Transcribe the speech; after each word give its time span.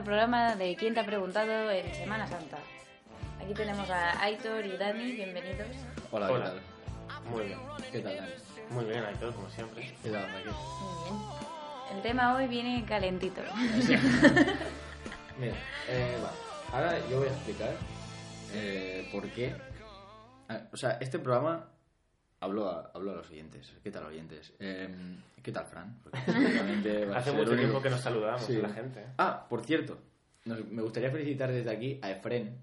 al 0.00 0.04
programa 0.06 0.56
de 0.56 0.76
¿Quién 0.76 0.94
te 0.94 1.00
ha 1.00 1.04
preguntado 1.04 1.70
en 1.70 1.94
Semana 1.94 2.26
Santa? 2.26 2.56
Aquí 3.38 3.52
tenemos 3.52 3.90
a 3.90 4.18
Aitor 4.22 4.64
y 4.64 4.78
Dani, 4.78 5.12
bienvenidos. 5.12 5.76
Hola, 6.10 6.30
Hola. 6.30 6.44
¿qué 6.44 6.50
tal? 6.50 7.30
Muy 7.30 7.44
bien. 7.44 7.58
¿Qué 7.92 8.00
tal, 8.00 8.16
Dani? 8.16 8.32
Muy 8.70 8.84
bien, 8.86 9.04
Aitor, 9.04 9.34
como 9.34 9.50
siempre. 9.50 9.94
¿Qué 10.02 10.08
tal, 10.08 10.22
Raquel? 10.22 10.52
Muy 10.52 11.04
bien. 11.04 11.96
El 11.96 12.02
tema 12.02 12.34
hoy 12.34 12.46
viene 12.46 12.82
calentito. 12.86 13.42
Mira, 15.38 15.54
eh, 15.86 16.16
va. 16.24 16.32
Ahora 16.78 16.98
yo 17.10 17.18
voy 17.18 17.28
a 17.28 17.32
explicar 17.32 17.74
eh, 18.54 19.06
por 19.12 19.28
qué. 19.28 19.54
Ah, 20.48 20.62
O 20.72 20.78
sea, 20.78 20.92
este 20.92 21.18
programa 21.18 21.68
hablo 22.40 22.68
a, 22.68 22.90
hablo 22.94 23.12
a 23.12 23.16
los 23.16 23.30
oyentes. 23.30 23.72
¿Qué 23.82 23.90
tal, 23.90 24.04
oyentes? 24.06 24.52
Eh, 24.58 24.88
¿Qué 25.42 25.52
tal, 25.52 25.66
Fran? 25.66 25.98
Hace 26.12 27.30
ser 27.30 27.34
mucho 27.34 27.56
tiempo 27.56 27.80
que 27.82 27.90
nos 27.90 28.00
saludamos 28.00 28.42
Sí. 28.42 28.56
a 28.56 28.62
la 28.62 28.68
gente. 28.70 29.04
Ah, 29.18 29.46
por 29.48 29.62
cierto, 29.64 29.98
nos- 30.44 30.64
me 30.66 30.82
gustaría 30.82 31.10
felicitar 31.10 31.50
desde 31.52 31.70
aquí 31.70 31.98
a 32.02 32.10
Efren, 32.10 32.56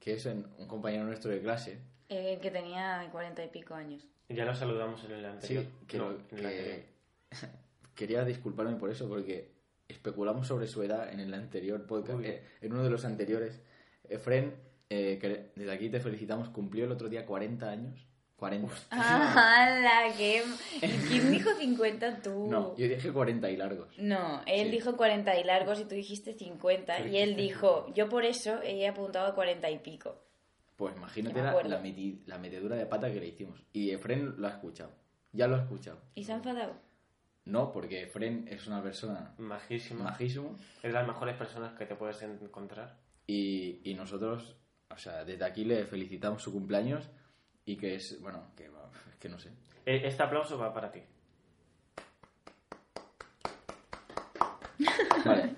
que 0.00 0.14
es 0.14 0.26
en- 0.26 0.46
un 0.58 0.66
compañero 0.68 1.04
nuestro 1.04 1.30
de 1.30 1.40
clase. 1.40 1.78
Eh, 2.08 2.38
que 2.42 2.50
tenía 2.50 3.08
cuarenta 3.10 3.44
y 3.44 3.48
pico 3.48 3.74
años. 3.74 4.06
Ya 4.28 4.44
nos 4.44 4.58
saludamos 4.58 5.02
en 5.04 5.12
el 5.12 5.24
anterior. 5.24 5.64
Sí, 5.64 5.70
que, 5.86 5.98
No, 5.98 6.10
lo- 6.10 6.18
en 6.30 6.38
el 6.38 6.46
anterior. 6.46 6.76
que 6.76 6.86
quería 7.94 8.24
disculparme 8.24 8.76
por 8.76 8.90
eso, 8.90 9.08
porque 9.08 9.52
especulamos 9.88 10.46
sobre 10.46 10.66
su 10.66 10.82
edad 10.82 11.12
en 11.12 11.20
el 11.20 11.32
anterior 11.34 11.86
podcast, 11.86 12.20
eh, 12.24 12.42
en 12.60 12.72
uno 12.72 12.82
de 12.82 12.90
los 12.90 13.04
anteriores. 13.04 13.60
Efren, 14.08 14.54
eh, 14.90 15.18
que 15.20 15.50
desde 15.56 15.72
aquí 15.72 15.88
te 15.88 16.00
felicitamos, 16.00 16.48
cumplió 16.50 16.84
el 16.84 16.92
otro 16.92 17.08
día 17.08 17.24
40 17.26 17.70
años. 17.70 18.06
40. 18.36 18.68
¡Hala! 18.90 20.12
¿qué? 20.16 20.42
¿Quién 21.08 21.30
dijo 21.30 21.50
50 21.58 22.20
tú? 22.22 22.48
No, 22.50 22.76
yo 22.76 22.88
dije 22.88 23.12
40 23.12 23.50
y 23.50 23.56
largos. 23.56 23.88
No, 23.98 24.42
él 24.46 24.66
Sí. 24.66 24.70
dijo 24.72 24.96
40 24.96 25.38
y 25.38 25.44
largos 25.44 25.80
y 25.80 25.84
tú 25.84 25.94
dijiste 25.94 26.34
50. 26.34 27.06
Y 27.06 27.18
él 27.18 27.36
dijo, 27.36 27.86
yo 27.94 28.08
por 28.08 28.24
eso 28.24 28.60
he 28.62 28.86
apuntado 28.88 29.28
a 29.28 29.34
40 29.34 29.70
y 29.70 29.78
pico. 29.78 30.20
Pues 30.76 30.96
imagínate 30.96 31.40
la, 31.40 31.52
la, 31.62 31.80
meti- 31.80 32.22
la 32.26 32.38
metedura 32.38 32.74
de 32.76 32.86
pata 32.86 33.10
que 33.12 33.20
le 33.20 33.28
hicimos. 33.28 33.60
Y 33.72 33.90
Efren 33.92 34.34
lo 34.40 34.48
ha 34.48 34.50
escuchado. 34.50 34.90
Ya 35.32 35.46
lo 35.46 35.54
ha 35.56 35.60
escuchado. 35.60 36.00
¿Y 36.14 36.24
se 36.24 36.32
ha 36.32 36.36
enfadado? 36.36 36.74
No, 37.44 37.70
porque 37.72 38.02
Efren 38.02 38.46
es 38.48 38.66
una 38.66 38.82
persona 38.82 39.34
Majísimo. 39.38 40.02
majísimo 40.02 40.56
Es 40.78 40.82
de 40.82 40.92
las 40.92 41.06
mejores 41.06 41.36
personas 41.36 41.74
que 41.78 41.86
te 41.86 41.94
puedes 41.94 42.20
encontrar. 42.22 42.98
y, 43.26 43.80
y 43.88 43.94
nosotros, 43.94 44.56
o 44.90 44.98
sea, 44.98 45.24
desde 45.24 45.44
aquí 45.44 45.64
le 45.64 45.84
felicitamos 45.86 46.42
su 46.42 46.52
cumpleaños 46.52 47.08
y 47.66 47.76
que 47.76 47.94
es, 47.96 48.18
bueno, 48.20 48.48
que, 48.56 48.68
va, 48.68 48.90
es 49.10 49.16
que 49.16 49.28
no 49.28 49.38
sé. 49.38 49.50
Eh, 49.86 50.02
Este 50.04 50.22
aplauso 50.22 50.58
va 50.58 50.72
para 50.72 50.90
ti. 50.90 51.00
Vale, 55.24 55.54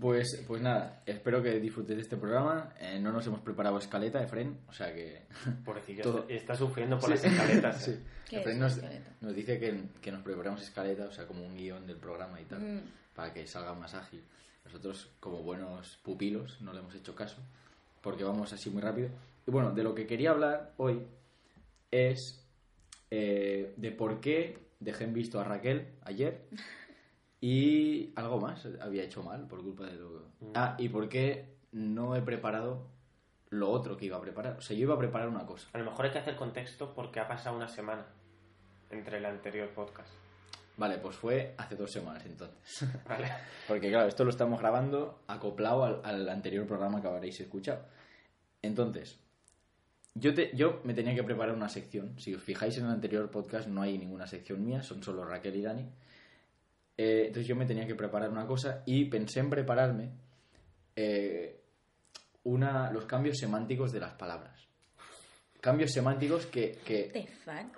pues, 0.00 0.44
pues 0.46 0.60
nada, 0.60 1.02
espero 1.06 1.42
que 1.42 1.58
disfrutes 1.60 1.96
de 1.96 2.02
este 2.02 2.16
programa. 2.16 2.74
Eh, 2.78 2.98
no 3.00 3.12
nos 3.12 3.26
hemos 3.26 3.40
preparado 3.40 3.78
escaleta, 3.78 4.22
Efren, 4.22 4.58
o 4.68 4.72
sea 4.72 4.92
que... 4.92 5.22
Pobrecillo, 5.64 6.02
Todo. 6.02 6.18
está, 6.22 6.34
está 6.34 6.54
sufriendo 6.56 6.98
por 6.98 7.06
Sí. 7.06 7.10
las 7.14 7.24
escaletas. 7.24 7.82
Sí. 7.84 7.90
eh. 7.92 8.00
¿Qué 8.28 8.36
Efren 8.40 8.54
es 8.56 8.60
nos, 8.60 8.76
escaleta? 8.76 9.10
nos 9.20 9.34
dice 9.34 9.58
que, 9.58 9.84
que 10.02 10.12
nos 10.12 10.22
preparamos 10.22 10.62
escaleta, 10.62 11.04
o 11.06 11.12
sea, 11.12 11.26
como 11.26 11.44
un 11.44 11.56
guion 11.56 11.86
del 11.86 11.96
programa 11.96 12.40
y 12.40 12.44
tal, 12.44 12.60
Mm. 12.60 12.80
para 13.14 13.32
que 13.32 13.46
salga 13.46 13.74
más 13.74 13.94
ágil. 13.94 14.22
Nosotros, 14.64 15.10
como 15.20 15.42
buenos 15.42 15.96
pupilos, 16.02 16.60
no 16.60 16.72
le 16.74 16.80
hemos 16.80 16.94
hecho 16.94 17.14
caso, 17.14 17.40
porque 18.02 18.24
vamos 18.24 18.52
así 18.52 18.68
muy 18.68 18.82
rápido. 18.82 19.08
Y 19.46 19.50
bueno, 19.50 19.70
de 19.72 19.82
lo 19.82 19.94
que 19.94 20.06
quería 20.06 20.30
hablar 20.32 20.74
hoy 20.76 21.06
es 21.90 22.46
eh, 23.10 23.74
de 23.76 23.90
por 23.90 24.20
qué 24.20 24.58
dejé 24.80 25.04
en 25.04 25.14
visto 25.14 25.40
a 25.40 25.44
Raquel 25.44 25.88
ayer 26.02 26.48
y 27.40 28.12
algo 28.16 28.40
más 28.40 28.66
había 28.80 29.04
hecho 29.04 29.22
mal 29.22 29.46
por 29.46 29.62
culpa 29.62 29.86
de 29.86 29.94
lo... 29.94 30.24
Ah, 30.54 30.76
y 30.78 30.88
por 30.88 31.08
qué 31.08 31.56
no 31.72 32.16
he 32.16 32.22
preparado 32.22 32.86
lo 33.50 33.70
otro 33.70 33.96
que 33.96 34.06
iba 34.06 34.16
a 34.16 34.20
preparar. 34.20 34.56
O 34.58 34.60
sea, 34.60 34.76
yo 34.76 34.82
iba 34.82 34.94
a 34.94 34.98
preparar 34.98 35.28
una 35.28 35.46
cosa. 35.46 35.68
A 35.72 35.78
lo 35.78 35.84
mejor 35.84 36.06
hay 36.06 36.12
que 36.12 36.18
hacer 36.18 36.36
contexto 36.36 36.94
porque 36.94 37.20
ha 37.20 37.28
pasado 37.28 37.56
una 37.56 37.68
semana 37.68 38.06
entre 38.90 39.18
el 39.18 39.26
anterior 39.26 39.68
podcast. 39.70 40.10
Vale, 40.76 40.98
pues 40.98 41.16
fue 41.16 41.54
hace 41.58 41.74
dos 41.76 41.90
semanas 41.90 42.24
entonces. 42.26 42.88
¿Vale? 43.08 43.30
Porque 43.66 43.88
claro, 43.88 44.08
esto 44.08 44.24
lo 44.24 44.30
estamos 44.30 44.60
grabando 44.60 45.22
acoplado 45.26 45.84
al, 45.84 46.00
al 46.04 46.28
anterior 46.28 46.66
programa 46.66 47.00
que 47.00 47.08
habréis 47.08 47.40
escuchado. 47.40 47.84
Entonces, 48.62 49.20
yo, 50.14 50.34
te, 50.34 50.50
yo 50.56 50.80
me 50.84 50.94
tenía 50.94 51.14
que 51.14 51.22
preparar 51.22 51.54
una 51.54 51.68
sección. 51.68 52.18
Si 52.18 52.34
os 52.34 52.42
fijáis 52.42 52.76
en 52.78 52.84
el 52.86 52.90
anterior 52.90 53.30
podcast 53.30 53.68
no 53.68 53.82
hay 53.82 53.96
ninguna 53.98 54.26
sección 54.26 54.64
mía, 54.64 54.82
son 54.82 55.02
solo 55.02 55.24
Raquel 55.24 55.56
y 55.56 55.62
Dani. 55.62 55.88
Eh, 56.96 57.24
entonces 57.28 57.46
yo 57.46 57.54
me 57.54 57.64
tenía 57.66 57.86
que 57.86 57.94
preparar 57.94 58.28
una 58.30 58.46
cosa 58.46 58.82
y 58.86 59.04
pensé 59.04 59.40
en 59.40 59.50
prepararme 59.50 60.10
eh, 60.96 61.60
una, 62.44 62.90
los 62.90 63.04
cambios 63.06 63.38
semánticos 63.38 63.92
de 63.92 64.00
las 64.00 64.14
palabras. 64.14 64.58
Cambios 65.60 65.92
semánticos 65.92 66.46
que... 66.46 66.78
que- 66.84 67.04
¿Te? 67.12 67.28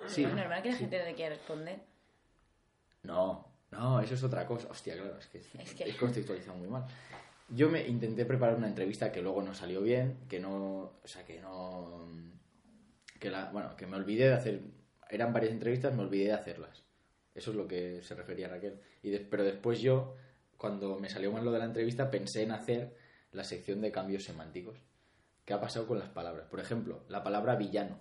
Sí, 0.07 0.23
es 0.23 0.33
normal 0.33 0.61
que 0.63 0.69
la 0.69 0.75
sí. 0.75 0.81
gente 0.81 0.99
no 0.99 1.05
te 1.05 1.13
quiera 1.15 1.35
responder. 1.35 1.79
No, 3.03 3.47
no, 3.71 3.99
eso 4.01 4.13
es 4.15 4.23
otra 4.23 4.45
cosa. 4.45 4.67
Hostia, 4.69 4.93
claro, 4.95 5.17
es 5.17 5.27
que 5.27 5.37
Es 5.39 5.73
que- 5.73 5.83
he 5.89 5.95
contextualizado 5.97 6.57
muy 6.57 6.67
mal. 6.67 6.85
Yo 7.53 7.69
me 7.69 7.85
intenté 7.87 8.25
preparar 8.25 8.55
una 8.55 8.67
entrevista 8.67 9.11
que 9.11 9.21
luego 9.21 9.41
no 9.43 9.53
salió 9.53 9.81
bien, 9.81 10.17
que 10.29 10.39
no, 10.39 10.93
o 11.03 11.07
sea, 11.07 11.25
que 11.25 11.39
no, 11.41 12.07
que 13.19 13.29
la, 13.29 13.51
bueno, 13.51 13.75
que 13.75 13.87
me 13.87 13.97
olvidé 13.97 14.27
de 14.29 14.33
hacer, 14.33 14.61
eran 15.09 15.33
varias 15.33 15.51
entrevistas, 15.51 15.93
me 15.93 16.01
olvidé 16.01 16.25
de 16.25 16.33
hacerlas. 16.33 16.85
Eso 17.35 17.51
es 17.51 17.57
lo 17.57 17.67
que 17.67 18.01
se 18.03 18.15
refería 18.15 18.47
Raquel. 18.47 18.79
Y 19.03 19.09
de- 19.09 19.19
pero 19.19 19.43
después 19.43 19.81
yo, 19.81 20.15
cuando 20.57 20.97
me 20.99 21.09
salió 21.09 21.31
mal 21.31 21.43
lo 21.43 21.51
de 21.51 21.59
la 21.59 21.65
entrevista, 21.65 22.09
pensé 22.09 22.43
en 22.43 22.51
hacer 22.51 22.95
la 23.31 23.43
sección 23.43 23.81
de 23.81 23.91
cambios 23.91 24.23
semánticos. 24.23 24.77
¿Qué 25.45 25.53
ha 25.53 25.59
pasado 25.61 25.87
con 25.87 25.99
las 25.99 26.09
palabras? 26.09 26.47
Por 26.47 26.59
ejemplo, 26.59 27.03
la 27.09 27.23
palabra 27.23 27.55
villano. 27.55 27.99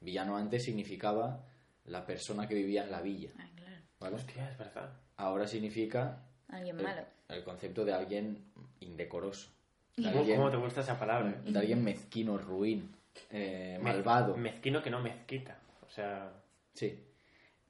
Villano 0.00 0.36
antes 0.36 0.64
significaba 0.64 1.44
la 1.84 2.06
persona 2.06 2.46
que 2.46 2.54
vivía 2.54 2.84
en 2.84 2.90
la 2.90 3.00
villa. 3.02 3.30
Ah, 3.38 3.48
claro. 3.56 3.82
¿vale? 3.98 4.16
Hostia, 4.16 4.50
es 4.50 4.58
verdad. 4.58 4.92
Ahora 5.16 5.46
significa 5.48 6.24
Alguien 6.48 6.78
el, 6.78 6.84
malo. 6.84 7.02
el 7.28 7.44
concepto 7.44 7.84
de 7.84 7.92
alguien 7.92 8.44
indecoroso. 8.80 9.50
De 9.96 10.04
¿Cómo, 10.04 10.18
alguien, 10.20 10.36
cómo 10.38 10.50
te 10.50 10.56
gusta 10.56 10.80
esa 10.80 10.98
palabra? 10.98 11.30
eh? 11.44 11.50
de 11.50 11.58
alguien 11.58 11.82
mezquino, 11.82 12.38
ruin, 12.38 12.94
eh, 13.30 13.78
malvado. 13.82 14.36
Mezquino 14.36 14.82
que 14.82 14.90
no 14.90 15.00
mezquita. 15.00 15.58
O 15.86 15.90
sea, 15.90 16.32
Sí. 16.74 17.04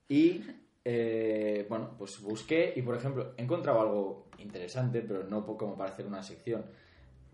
Y, 0.09 0.43
eh, 0.85 1.67
bueno, 1.69 1.95
pues 1.99 2.21
busqué 2.21 2.75
y, 2.77 2.83
por 2.83 2.95
ejemplo, 2.95 3.33
he 3.39 3.43
encontrado 3.43 3.81
algo 3.81 4.27
interesante, 4.39 5.01
pero 5.01 5.25
no 5.25 5.45
como 5.47 5.77
para 5.77 5.91
hacer 5.91 6.07
una 6.07 6.23
sección. 6.23 6.65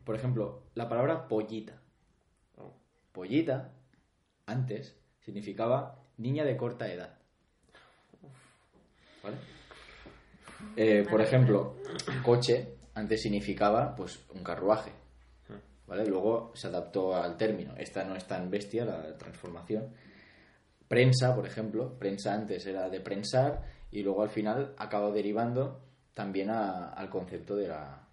Por 0.04 0.14
ejemplo, 0.14 0.62
la 0.74 0.88
palabra 0.88 1.26
pollita. 1.26 1.80
oh, 2.58 2.72
Pollita, 3.12 3.72
antes, 4.46 4.96
significaba 5.20 5.98
niña 6.16 6.44
de 6.44 6.56
corta 6.56 6.92
edad. 6.92 7.16
¿Vale? 9.22 9.36
Eh, 10.76 11.04
por 11.10 11.20
ejemplo, 11.20 11.76
coche, 12.24 12.74
antes 12.94 13.22
significaba, 13.22 13.94
pues, 13.94 14.24
un 14.34 14.42
carruaje. 14.42 14.92
¿Vale? 15.86 16.06
Luego 16.06 16.52
se 16.54 16.68
adaptó 16.68 17.14
al 17.14 17.36
término. 17.36 17.74
Esta 17.76 18.04
no 18.04 18.16
es 18.16 18.26
tan 18.26 18.50
bestia, 18.50 18.84
la 18.86 19.16
transformación. 19.18 19.92
Prensa, 20.88 21.34
por 21.34 21.46
ejemplo, 21.46 21.98
prensa 21.98 22.32
antes 22.34 22.66
era 22.66 22.88
de 22.88 23.00
prensar 23.00 23.62
y 23.90 24.02
luego 24.02 24.22
al 24.22 24.30
final 24.30 24.74
acabó 24.78 25.12
derivando 25.12 25.82
también 26.14 26.50
a- 26.50 26.90
al 26.90 27.08
concepto 27.10 27.54
de, 27.56 27.68
la, 27.68 28.06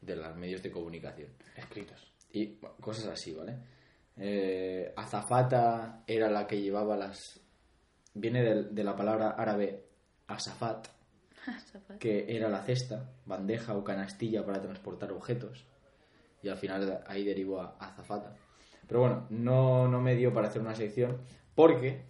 de 0.00 0.16
los 0.16 0.36
medios 0.36 0.62
de 0.62 0.70
comunicación. 0.70 1.30
escritos. 1.56 2.12
Y 2.32 2.56
bueno, 2.60 2.76
cosas 2.80 3.06
así, 3.06 3.34
¿vale? 3.34 3.56
Eh, 4.16 4.92
azafata 4.96 6.02
era 6.06 6.30
la 6.30 6.46
que 6.46 6.60
llevaba 6.60 6.96
las 6.96 7.40
viene 8.14 8.42
del- 8.42 8.74
de, 8.74 8.84
la 8.84 8.96
palabra 8.96 9.30
árabe 9.30 9.84
asafat, 10.26 10.86
Zapato. 10.86 10.97
que 11.98 12.36
era 12.36 12.48
la 12.48 12.62
cesta, 12.62 13.10
bandeja 13.26 13.76
o 13.76 13.84
canastilla 13.84 14.44
para 14.44 14.60
transportar 14.60 15.12
objetos. 15.12 15.64
Y 16.42 16.48
al 16.48 16.56
final 16.56 17.02
ahí 17.06 17.24
derivó 17.24 17.60
a 17.60 17.76
azafata. 17.80 18.36
Pero 18.86 19.00
bueno, 19.00 19.26
no, 19.30 19.88
no 19.88 20.00
me 20.00 20.14
dio 20.14 20.32
para 20.32 20.48
hacer 20.48 20.62
una 20.62 20.74
sección 20.74 21.18
porque 21.54 22.02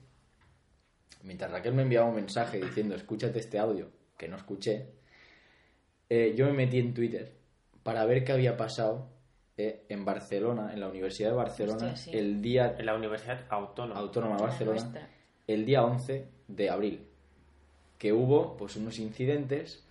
mientras 1.22 1.50
Raquel 1.50 1.74
me 1.74 1.82
enviaba 1.82 2.06
un 2.06 2.14
mensaje 2.14 2.60
diciendo 2.60 2.94
escúchate 2.94 3.38
este 3.38 3.58
audio, 3.58 3.90
que 4.16 4.28
no 4.28 4.36
escuché, 4.36 4.86
eh, 6.08 6.34
yo 6.36 6.46
me 6.46 6.52
metí 6.52 6.78
en 6.78 6.94
Twitter 6.94 7.32
para 7.82 8.04
ver 8.04 8.24
qué 8.24 8.32
había 8.32 8.56
pasado 8.56 9.08
eh, 9.56 9.84
en 9.88 10.04
Barcelona, 10.04 10.72
en 10.72 10.80
la 10.80 10.88
Universidad 10.88 11.30
de 11.30 11.36
Barcelona, 11.36 11.92
Hostia, 11.92 11.96
sí. 11.96 12.16
el 12.16 12.40
día 12.40 12.76
En 12.78 12.86
la 12.86 12.94
Universidad 12.94 13.44
Autónoma. 13.48 13.98
Autónoma 13.98 14.36
de 14.36 14.42
Barcelona, 14.42 15.08
el 15.46 15.66
día 15.66 15.84
11 15.84 16.28
de 16.46 16.70
abril, 16.70 17.08
que 17.98 18.12
hubo 18.12 18.56
pues 18.56 18.76
unos 18.76 18.98
incidentes 18.98 19.84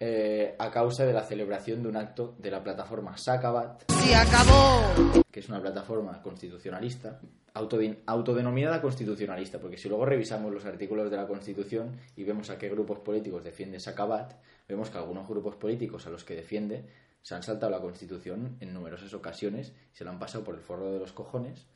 eh, 0.00 0.56
a 0.58 0.70
causa 0.70 1.04
de 1.04 1.12
la 1.12 1.22
celebración 1.22 1.82
de 1.82 1.88
un 1.88 1.96
acto 1.96 2.34
de 2.38 2.50
la 2.50 2.62
plataforma 2.64 3.16
Sacabat, 3.16 3.88
Se 3.90 4.14
acabó. 4.14 5.22
que 5.30 5.40
es 5.40 5.48
una 5.48 5.60
plataforma 5.60 6.20
constitucionalista, 6.22 7.20
autodenominada 7.54 8.80
constitucionalista, 8.80 9.58
porque 9.60 9.76
si 9.76 9.88
luego 9.88 10.06
revisamos 10.06 10.52
los 10.52 10.64
artículos 10.64 11.10
de 11.10 11.18
la 11.18 11.26
Constitución 11.26 11.98
y 12.16 12.24
vemos 12.24 12.50
a 12.50 12.58
qué 12.58 12.68
grupos 12.70 12.98
políticos 13.00 13.44
defiende 13.44 13.78
Sacabat, 13.78 14.32
vemos 14.68 14.90
que 14.90 14.98
algunos 14.98 15.28
grupos 15.28 15.56
políticos 15.56 16.06
a 16.06 16.10
los 16.10 16.24
que 16.24 16.34
defiende 16.34 16.84
se 17.22 17.34
han 17.34 17.42
saltado 17.42 17.70
la 17.70 17.80
Constitución 17.80 18.56
en 18.60 18.72
numerosas 18.72 19.12
ocasiones, 19.14 19.72
se 19.92 20.04
la 20.04 20.10
han 20.10 20.18
pasado 20.18 20.42
por 20.42 20.54
el 20.54 20.62
forro 20.62 20.90
de 20.92 20.98
los 20.98 21.12
cojones 21.12 21.66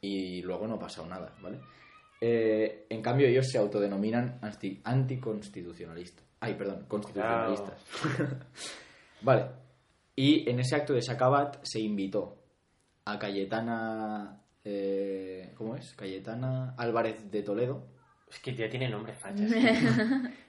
y 0.00 0.42
luego 0.42 0.66
no 0.66 0.74
ha 0.74 0.80
pasado 0.80 1.06
nada, 1.06 1.32
¿vale? 1.40 1.60
Eh, 2.20 2.86
en 2.88 3.02
cambio 3.02 3.26
ellos 3.28 3.46
se 3.50 3.58
autodenominan 3.58 4.38
anti- 4.42 4.80
anticonstitucionalistas. 4.84 6.24
Ay, 6.40 6.54
perdón, 6.54 6.84
constitucionalistas. 6.88 7.84
vale. 9.22 9.46
Y 10.14 10.48
en 10.48 10.60
ese 10.60 10.76
acto 10.76 10.94
de 10.94 11.02
Sacabat 11.02 11.58
se 11.62 11.80
invitó 11.80 12.38
a 13.04 13.18
Cayetana... 13.18 14.40
eh, 14.64 15.52
¿Cómo 15.56 15.76
es? 15.76 15.92
Cayetana 15.94 16.74
Álvarez 16.78 17.30
de 17.30 17.42
Toledo, 17.42 17.86
Es 18.30 18.38
que 18.40 18.54
ya 18.54 18.68
tiene 18.68 18.88
nombre 18.88 19.14
fachas. 19.14 19.52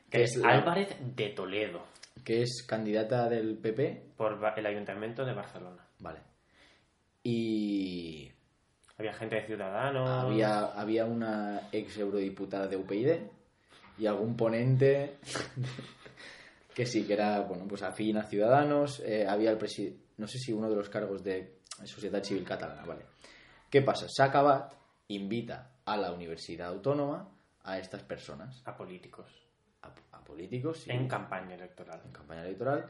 Que 0.09 0.23
es 0.23 0.37
la- 0.37 0.49
Álvarez 0.49 0.95
de 1.15 1.29
Toledo. 1.29 1.83
que 2.23 2.41
es 2.43 2.63
candidata 2.67 3.27
del 3.29 3.57
PP. 3.57 4.13
Por 4.15 4.39
el 4.57 4.65
Ayuntamiento 4.65 5.25
de 5.25 5.33
Barcelona. 5.33 5.85
Vale. 5.99 6.19
Y 7.23 8.31
Había 8.97 9.13
gente 9.13 9.35
de 9.35 9.45
Ciudadanos. 9.45 10.09
había, 10.09 10.65
había 10.73 11.05
una 11.05 11.69
ex 11.71 11.97
eurodiputada 11.97 12.67
de 12.67 12.77
UPyD 12.77 13.17
y 13.99 14.05
algún 14.07 14.35
ponente 14.35 15.17
que 16.73 16.85
sí, 16.85 17.05
que 17.05 17.13
era, 17.13 17.41
bueno, 17.41 17.65
pues 17.67 17.83
afín 17.83 18.17
a 18.17 18.23
Ciudadanos. 18.23 18.99
eh, 19.01 19.27
había 19.27 19.51
el 19.51 19.57
presidente, 19.57 19.99
no 20.17 20.27
sé 20.27 20.39
si 20.39 20.51
uno 20.53 20.69
de 20.69 20.75
los 20.75 20.89
cargos 20.89 21.23
de 21.23 21.59
Sociedad 21.85 22.23
Civil 22.23 22.43
Catalana, 22.43 22.83
vale. 22.85 23.05
¿Qué 23.69 23.81
pasa? 23.81 24.07
Sacabat 24.09 24.73
invita 25.09 25.71
a 25.85 25.97
la 25.97 26.11
Universidad 26.11 26.69
Autónoma 26.69 27.29
a 27.63 27.77
estas 27.79 28.01
personas, 28.03 28.61
A 28.65 28.75
políticos. 28.75 29.29
a, 29.83 29.93
a 30.17 30.23
políticos 30.23 30.79
sí, 30.79 30.91
En 30.91 31.07
campaña 31.07 31.53
electoral. 31.55 32.01
en 32.05 32.11
campaña 32.11 32.43
electoral, 32.43 32.85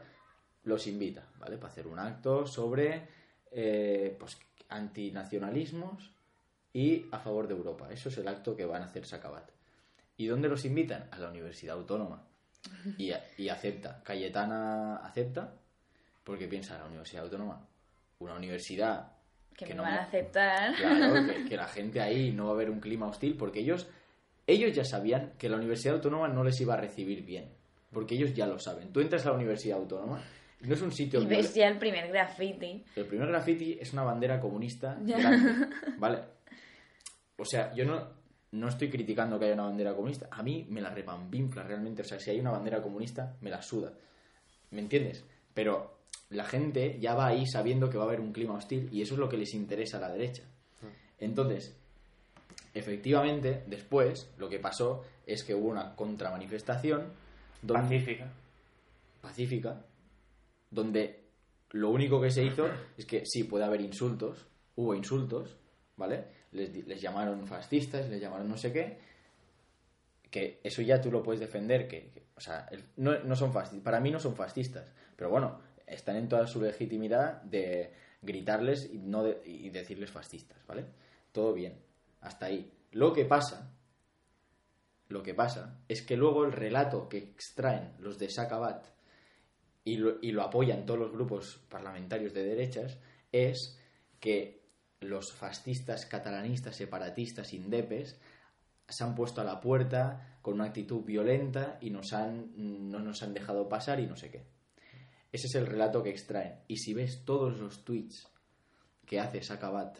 los 0.64 0.86
invita, 0.86 1.26
¿vale? 1.38 1.56
Para 1.58 1.72
hacer 1.72 1.86
un 1.86 1.98
acto 1.98 2.46
sobre 2.46 3.08
eh, 3.52 4.16
pues, 4.18 4.38
antinacionalismos 4.68 6.10
y 6.72 7.06
a 7.10 7.18
favor 7.18 7.48
de 7.48 7.54
Europa. 7.54 7.88
Eso 7.90 8.08
es 8.08 8.18
el 8.18 8.28
acto 8.28 8.54
que 8.54 8.66
van 8.66 8.82
a 8.82 8.86
hacer 8.86 9.06
Sacabat. 9.06 9.50
¿Y 10.16 10.26
dónde 10.26 10.48
los 10.48 10.64
invitan? 10.64 11.08
A 11.10 11.18
la 11.18 11.30
Universidad 11.30 11.76
Autónoma. 11.76 12.24
Y, 12.98 13.12
y 13.36 13.48
acepta. 13.48 14.02
Cayetana 14.02 14.96
acepta 14.96 15.54
porque 16.24 16.48
piensa 16.48 16.78
la 16.78 16.86
Universidad 16.86 17.24
Autónoma. 17.24 17.64
Una 18.18 18.34
universidad 18.34 19.12
Que, 19.56 19.64
que 19.64 19.72
me 19.72 19.76
no 19.76 19.82
van 19.84 19.94
a 19.94 20.02
aceptar. 20.02 20.74
Claro, 20.74 21.26
que, 21.26 21.44
que 21.48 21.56
la 21.56 21.68
gente 21.68 22.00
ahí 22.00 22.32
no 22.32 22.46
va 22.46 22.50
a 22.50 22.54
haber 22.54 22.70
un 22.70 22.80
clima 22.80 23.06
hostil 23.06 23.36
porque 23.36 23.60
ellos, 23.60 23.88
ellos 24.46 24.74
ya 24.74 24.84
sabían 24.84 25.34
que 25.38 25.48
la 25.48 25.56
Universidad 25.56 25.94
Autónoma 25.94 26.28
no 26.28 26.42
les 26.44 26.60
iba 26.60 26.74
a 26.74 26.78
recibir 26.78 27.24
bien. 27.24 27.48
Porque 27.92 28.16
ellos 28.16 28.34
ya 28.34 28.46
lo 28.46 28.58
saben. 28.58 28.92
Tú 28.92 29.00
entras 29.00 29.24
a 29.24 29.30
la 29.30 29.36
Universidad 29.36 29.78
Autónoma 29.78 30.20
no 30.60 30.74
es 30.74 30.82
un 30.82 30.92
sitio... 30.92 31.20
Y 31.22 31.26
ves 31.26 31.54
ya 31.54 31.68
el 31.68 31.78
primer 31.78 32.08
graffiti. 32.08 32.84
El 32.96 33.06
primer 33.06 33.28
graffiti 33.28 33.78
es 33.80 33.92
una 33.92 34.02
bandera 34.02 34.40
comunista 34.40 34.98
grande, 35.00 35.66
¿vale? 35.98 36.18
O 37.36 37.44
sea, 37.44 37.72
yo 37.74 37.84
no, 37.84 38.08
no 38.52 38.68
estoy 38.68 38.90
criticando 38.90 39.38
que 39.38 39.44
haya 39.46 39.54
una 39.54 39.64
bandera 39.64 39.94
comunista. 39.94 40.28
A 40.30 40.42
mí 40.42 40.66
me 40.68 40.80
la 40.80 40.90
repampinfla 40.90 41.62
realmente. 41.62 42.02
O 42.02 42.04
sea, 42.04 42.18
si 42.18 42.30
hay 42.30 42.40
una 42.40 42.50
bandera 42.50 42.82
comunista, 42.82 43.36
me 43.40 43.50
la 43.50 43.62
suda. 43.62 43.92
¿Me 44.70 44.80
entiendes? 44.80 45.24
Pero 45.54 45.98
la 46.30 46.44
gente 46.44 46.98
ya 47.00 47.14
va 47.14 47.28
ahí 47.28 47.46
sabiendo 47.46 47.88
que 47.88 47.96
va 47.96 48.04
a 48.04 48.06
haber 48.08 48.20
un 48.20 48.32
clima 48.32 48.54
hostil 48.54 48.88
y 48.92 49.02
eso 49.02 49.14
es 49.14 49.20
lo 49.20 49.28
que 49.28 49.36
les 49.38 49.54
interesa 49.54 49.98
a 49.98 50.00
la 50.00 50.10
derecha. 50.10 50.42
Entonces, 51.20 51.76
efectivamente, 52.74 53.64
después 53.66 54.30
lo 54.38 54.48
que 54.48 54.58
pasó 54.58 55.04
es 55.26 55.42
que 55.44 55.54
hubo 55.54 55.68
una 55.68 55.94
contramanifestación 55.94 57.12
donde, 57.62 57.82
Pacífica. 57.98 58.32
pacífica, 59.20 59.84
donde 60.70 61.24
lo 61.70 61.90
único 61.90 62.20
que 62.20 62.30
se 62.30 62.44
hizo 62.44 62.68
es 62.96 63.04
que 63.06 63.24
sí 63.26 63.44
puede 63.44 63.64
haber 63.64 63.80
insultos, 63.80 64.46
hubo 64.76 64.94
insultos, 64.94 65.56
¿vale? 65.96 66.24
Les, 66.52 66.86
les 66.86 67.00
llamaron 67.00 67.46
fascistas, 67.46 68.08
les 68.08 68.20
llamaron 68.20 68.48
no 68.48 68.56
sé 68.56 68.72
qué, 68.72 68.98
que 70.30 70.60
eso 70.62 70.82
ya 70.82 71.00
tú 71.00 71.10
lo 71.10 71.22
puedes 71.22 71.40
defender, 71.40 71.88
que, 71.88 72.12
o 72.36 72.40
sea, 72.40 72.68
no, 72.96 73.18
no 73.20 73.36
son 73.36 73.52
fascistas, 73.52 73.82
para 73.84 74.00
mí 74.00 74.10
no 74.10 74.20
son 74.20 74.34
fascistas, 74.36 74.92
pero 75.16 75.30
bueno, 75.30 75.60
están 75.86 76.16
en 76.16 76.28
toda 76.28 76.46
su 76.46 76.60
legitimidad 76.62 77.42
de 77.42 77.92
gritarles 78.22 78.90
y, 78.92 78.98
no 78.98 79.24
de- 79.24 79.40
y 79.44 79.70
decirles 79.70 80.10
fascistas, 80.10 80.58
¿vale? 80.66 80.84
Todo 81.32 81.52
bien, 81.54 81.78
hasta 82.20 82.46
ahí. 82.46 82.70
Lo 82.92 83.12
que 83.12 83.24
pasa, 83.24 83.70
lo 85.08 85.22
que 85.22 85.34
pasa 85.34 85.80
es 85.88 86.02
que 86.02 86.16
luego 86.16 86.44
el 86.44 86.52
relato 86.52 87.08
que 87.08 87.18
extraen 87.18 87.92
los 87.98 88.18
de 88.18 88.28
Sacabat 88.28 88.84
y 89.88 89.96
lo, 89.96 90.18
y 90.20 90.32
lo 90.32 90.42
apoyan 90.42 90.84
todos 90.84 91.00
los 91.00 91.12
grupos 91.12 91.60
parlamentarios 91.70 92.34
de 92.34 92.44
derechas 92.44 92.98
es 93.32 93.78
que 94.20 94.62
los 95.00 95.32
fascistas, 95.32 96.04
catalanistas, 96.04 96.76
separatistas, 96.76 97.54
indepes 97.54 98.20
se 98.86 99.04
han 99.04 99.14
puesto 99.14 99.40
a 99.40 99.44
la 99.44 99.60
puerta 99.60 100.38
con 100.42 100.54
una 100.54 100.64
actitud 100.64 101.04
violenta 101.04 101.78
y 101.80 101.90
nos 101.90 102.12
han, 102.12 102.52
no 102.90 102.98
nos 102.98 103.22
han 103.22 103.32
dejado 103.32 103.68
pasar 103.68 104.00
y 104.00 104.06
no 104.06 104.16
sé 104.16 104.30
qué. 104.30 104.44
Ese 105.32 105.46
es 105.46 105.54
el 105.54 105.66
relato 105.66 106.02
que 106.02 106.10
extraen. 106.10 106.60
Y 106.68 106.76
si 106.76 106.92
ves 106.92 107.24
todos 107.24 107.58
los 107.58 107.84
tweets 107.84 108.28
que 109.06 109.20
hace 109.20 109.42
Sacabat, 109.42 109.98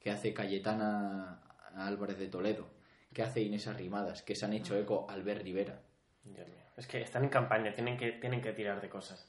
que 0.00 0.10
hace 0.10 0.34
Cayetana 0.34 1.42
Álvarez 1.76 2.18
de 2.18 2.28
Toledo, 2.28 2.70
que 3.12 3.22
hace 3.22 3.42
Inés 3.42 3.68
Arrimadas, 3.68 4.22
que 4.22 4.34
se 4.34 4.46
han 4.46 4.52
hecho 4.52 4.76
eco 4.76 5.06
Albert 5.08 5.42
Rivera. 5.42 5.80
Es 6.76 6.86
que 6.86 7.00
están 7.02 7.24
en 7.24 7.28
campaña, 7.30 7.72
tienen 7.74 7.96
que, 7.96 8.12
tienen 8.12 8.40
que 8.40 8.52
tirar 8.52 8.80
de 8.80 8.88
cosas. 8.88 9.28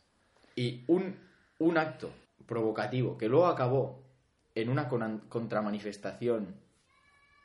y 0.55 0.83
un, 0.87 1.15
un 1.59 1.77
acto 1.77 2.11
provocativo 2.45 3.17
que 3.17 3.27
luego 3.27 3.47
acabó 3.47 4.03
en 4.55 4.69
una 4.69 4.87
contramanifestación, 4.87 6.55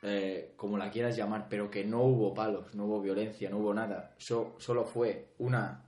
eh, 0.01 0.53
como 0.55 0.77
la 0.77 0.89
quieras 0.91 1.15
llamar, 1.17 1.47
pero 1.49 1.69
que 1.69 1.83
no 1.83 2.03
hubo 2.03 2.33
palos, 2.33 2.73
no 2.75 2.85
hubo 2.85 3.01
violencia, 3.01 3.49
no 3.49 3.57
hubo 3.57 3.73
nada, 3.73 4.13
so- 4.17 4.55
solo 4.59 4.85
fue 4.85 5.33
una 5.39 5.85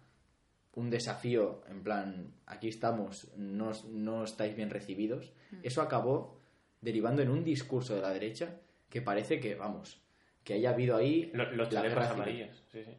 un 0.74 0.90
desafío 0.90 1.62
en 1.68 1.84
plan, 1.84 2.34
aquí 2.46 2.70
estamos, 2.70 3.30
no, 3.36 3.72
no 3.90 4.24
estáis 4.24 4.56
bien 4.56 4.70
recibidos, 4.70 5.34
eso 5.64 5.82
acabó 5.82 6.40
derivando 6.80 7.22
en 7.22 7.30
un 7.30 7.44
discurso 7.44 7.94
de 7.94 8.02
la 8.02 8.12
derecha 8.12 8.56
que 8.90 9.02
parece 9.02 9.42
que, 9.42 9.56
vamos, 9.56 10.02
que 10.46 10.54
haya 10.54 10.70
habido 10.70 10.96
ahí 10.96 11.30
Lo- 11.34 11.52
los 11.52 11.70
chalecos 11.70 12.06
amarillos, 12.08 12.64
sí, 12.72 12.86
sí. 12.86 12.98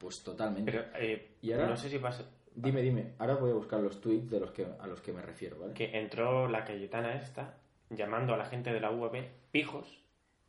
Pues 0.00 0.22
totalmente. 0.24 0.72
Pero 0.72 0.84
eh, 0.96 1.36
¿Y 1.42 1.52
ahora? 1.52 1.66
no 1.68 1.76
sé 1.76 1.90
si 1.90 1.98
pasa... 1.98 2.24
Dime, 2.54 2.80
dime, 2.82 3.12
ahora 3.18 3.34
voy 3.34 3.50
a 3.50 3.54
buscar 3.54 3.80
los 3.80 4.00
tweets 4.00 4.30
de 4.30 4.40
los 4.40 4.50
que, 4.50 4.66
a 4.78 4.86
los 4.86 5.00
que 5.02 5.12
me 5.12 5.20
refiero, 5.22 5.58
¿vale? 5.60 5.74
Que 5.74 5.96
entró 5.98 6.48
la 6.48 6.64
Cayetana 6.64 7.14
esta 7.16 7.58
llamando 7.90 8.32
a 8.34 8.36
la 8.38 8.46
gente 8.46 8.72
de 8.72 8.80
la 8.80 8.90
UAB 8.90 9.24
pijos, 9.52 10.00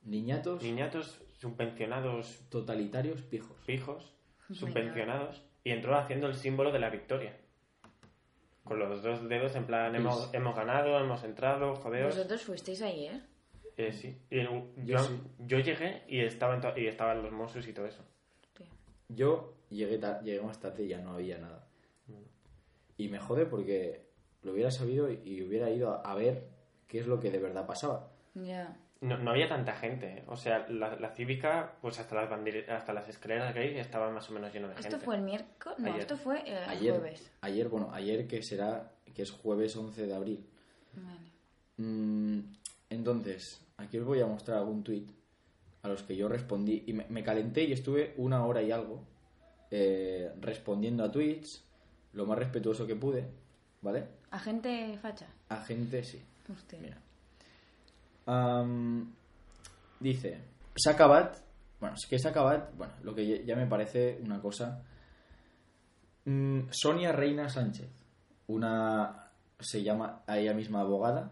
Niñatos 0.04 0.64
niñatos 0.64 1.22
subvencionados 1.40 2.40
totalitarios 2.50 3.22
pijos. 3.24 3.58
pijos, 3.66 4.16
subvencionados, 4.52 5.44
y 5.64 5.72
entró 5.72 5.96
haciendo 5.98 6.28
el 6.28 6.36
símbolo 6.36 6.72
de 6.72 6.80
la 6.80 6.90
victoria. 6.90 7.38
Con 8.64 8.80
los 8.80 9.04
dos 9.04 9.28
dedos 9.28 9.56
en 9.56 9.66
plan, 9.66 9.94
hemos, 9.96 10.24
Sí. 10.24 10.38
hemos 10.38 10.56
ganado, 10.56 10.98
hemos 11.00 11.24
entrado, 11.24 11.76
jodeos. 11.76 12.16
Vosotros 12.16 12.44
fuisteis 12.44 12.82
ayer. 12.82 13.22
Eh, 13.78 13.92
sí. 13.92 14.18
Y 14.30 14.40
el- 14.40 14.48
Yo 14.48 14.64
yo, 14.86 15.00
sí. 15.00 15.20
yo 15.40 15.60
llegué 15.60 16.04
y 16.08 16.22
estaban, 16.22 16.62
to- 16.62 16.78
y 16.78 16.88
estaban 16.88 17.22
los 17.22 17.32
Mossos 17.32 17.68
y 17.68 17.74
todo 17.74 17.86
eso. 17.88 18.04
Yo 19.16 19.54
llegué, 19.70 19.98
ta- 19.98 20.22
llegué 20.22 20.42
más 20.42 20.60
tarde 20.60 20.84
y 20.84 20.88
ya 20.90 21.00
no 21.00 21.12
había 21.14 21.38
nada. 21.38 21.68
Y 22.98 23.08
me 23.10 23.20
jode 23.20 23.46
porque 23.46 24.06
lo 24.44 24.52
hubiera 24.54 24.70
sabido 24.72 25.10
y 25.12 25.42
hubiera 25.44 25.70
ido 25.70 26.06
a, 26.06 26.16
ver 26.16 26.48
qué 26.88 27.00
es 27.00 27.08
lo 27.08 27.20
que 27.20 27.32
de 27.32 27.40
verdad 27.40 27.66
pasaba. 27.66 28.12
Ya. 28.36 28.78
no, 29.02 29.18
no 29.18 29.32
había 29.32 29.50
tanta 29.50 29.74
gente. 29.74 30.24
O 30.28 30.36
sea, 30.38 30.68
la, 30.70 30.96
la 30.98 31.10
cívica, 31.16 31.76
pues 31.82 32.00
hasta 32.00 32.16
las 32.16 32.30
bandere- 32.30 32.70
hasta 32.70 32.94
las 32.94 33.10
escaleras 33.10 33.54
gays 33.56 33.78
estaban 33.78 34.14
más 34.14 34.30
o 34.30 34.34
menos 34.34 34.54
lleno 34.54 34.68
de 34.68 34.76
Esto 34.76 34.84
gente. 34.92 35.06
fue 35.06 35.16
el 35.16 35.22
miércoles, 35.24 35.80
no, 35.80 35.88
Ayer. 35.90 36.00
esto 36.02 36.18
fue 36.18 36.42
el 36.48 36.58
Ayer, 36.70 36.94
jueves. 37.00 37.32
ayer, 37.42 37.68
bueno, 37.70 37.90
ayer 37.94 38.28
que 38.28 38.44
será, 38.44 38.92
que 39.16 39.24
es 39.24 39.32
jueves 39.32 39.76
11 39.76 40.06
de 40.06 40.14
abril. 40.14 40.46
Vale. 40.96 41.32
Mm, 41.78 42.40
entonces, 42.92 43.62
aquí 43.78 43.98
os 43.98 44.06
voy 44.06 44.20
a 44.22 44.28
mostrar 44.28 44.60
algún 44.60 44.84
tuit 44.84 45.10
a 45.84 45.88
los 45.88 46.04
que 46.04 46.16
yo 46.16 46.28
respondí 46.28 46.84
y 46.88 46.94
me, 46.94 47.06
me 47.10 47.24
calenté 47.24 47.64
y 47.64 47.74
estuve 47.74 48.14
una 48.18 48.46
hora 48.46 48.62
y 48.62 48.72
algo 48.72 49.04
eh, 49.72 50.32
respondiendo 50.40 51.04
a 51.04 51.12
tweets 51.12 51.64
lo 52.14 52.26
más 52.26 52.38
respetuoso 52.38 52.86
que 52.86 52.96
pude, 52.96 53.26
¿vale? 53.82 54.06
Agente 54.32 54.98
facha. 55.02 55.28
A 55.50 55.62
gente, 55.64 56.04
sí. 56.04 56.22
Usted. 56.50 56.80
Mira. 56.82 56.98
Dice, 60.00 60.40
Sacabat, 60.76 61.38
bueno, 61.80 61.96
es 61.96 62.08
que 62.10 62.18
Sacabat, 62.20 62.76
bueno, 62.76 62.94
lo 63.04 63.14
que 63.14 63.26
ya- 63.28 63.44
ya 63.46 63.56
me 63.56 63.68
parece 63.68 64.20
una 64.24 64.42
cosa. 64.42 64.84
Mm, 66.26 66.62
Sonia 66.72 67.12
Reina 67.12 67.50
Sánchez, 67.50 67.90
una, 68.48 69.30
se 69.60 69.84
llama 69.84 70.24
a 70.26 70.38
ella 70.40 70.54
misma 70.54 70.82
abogada, 70.82 71.32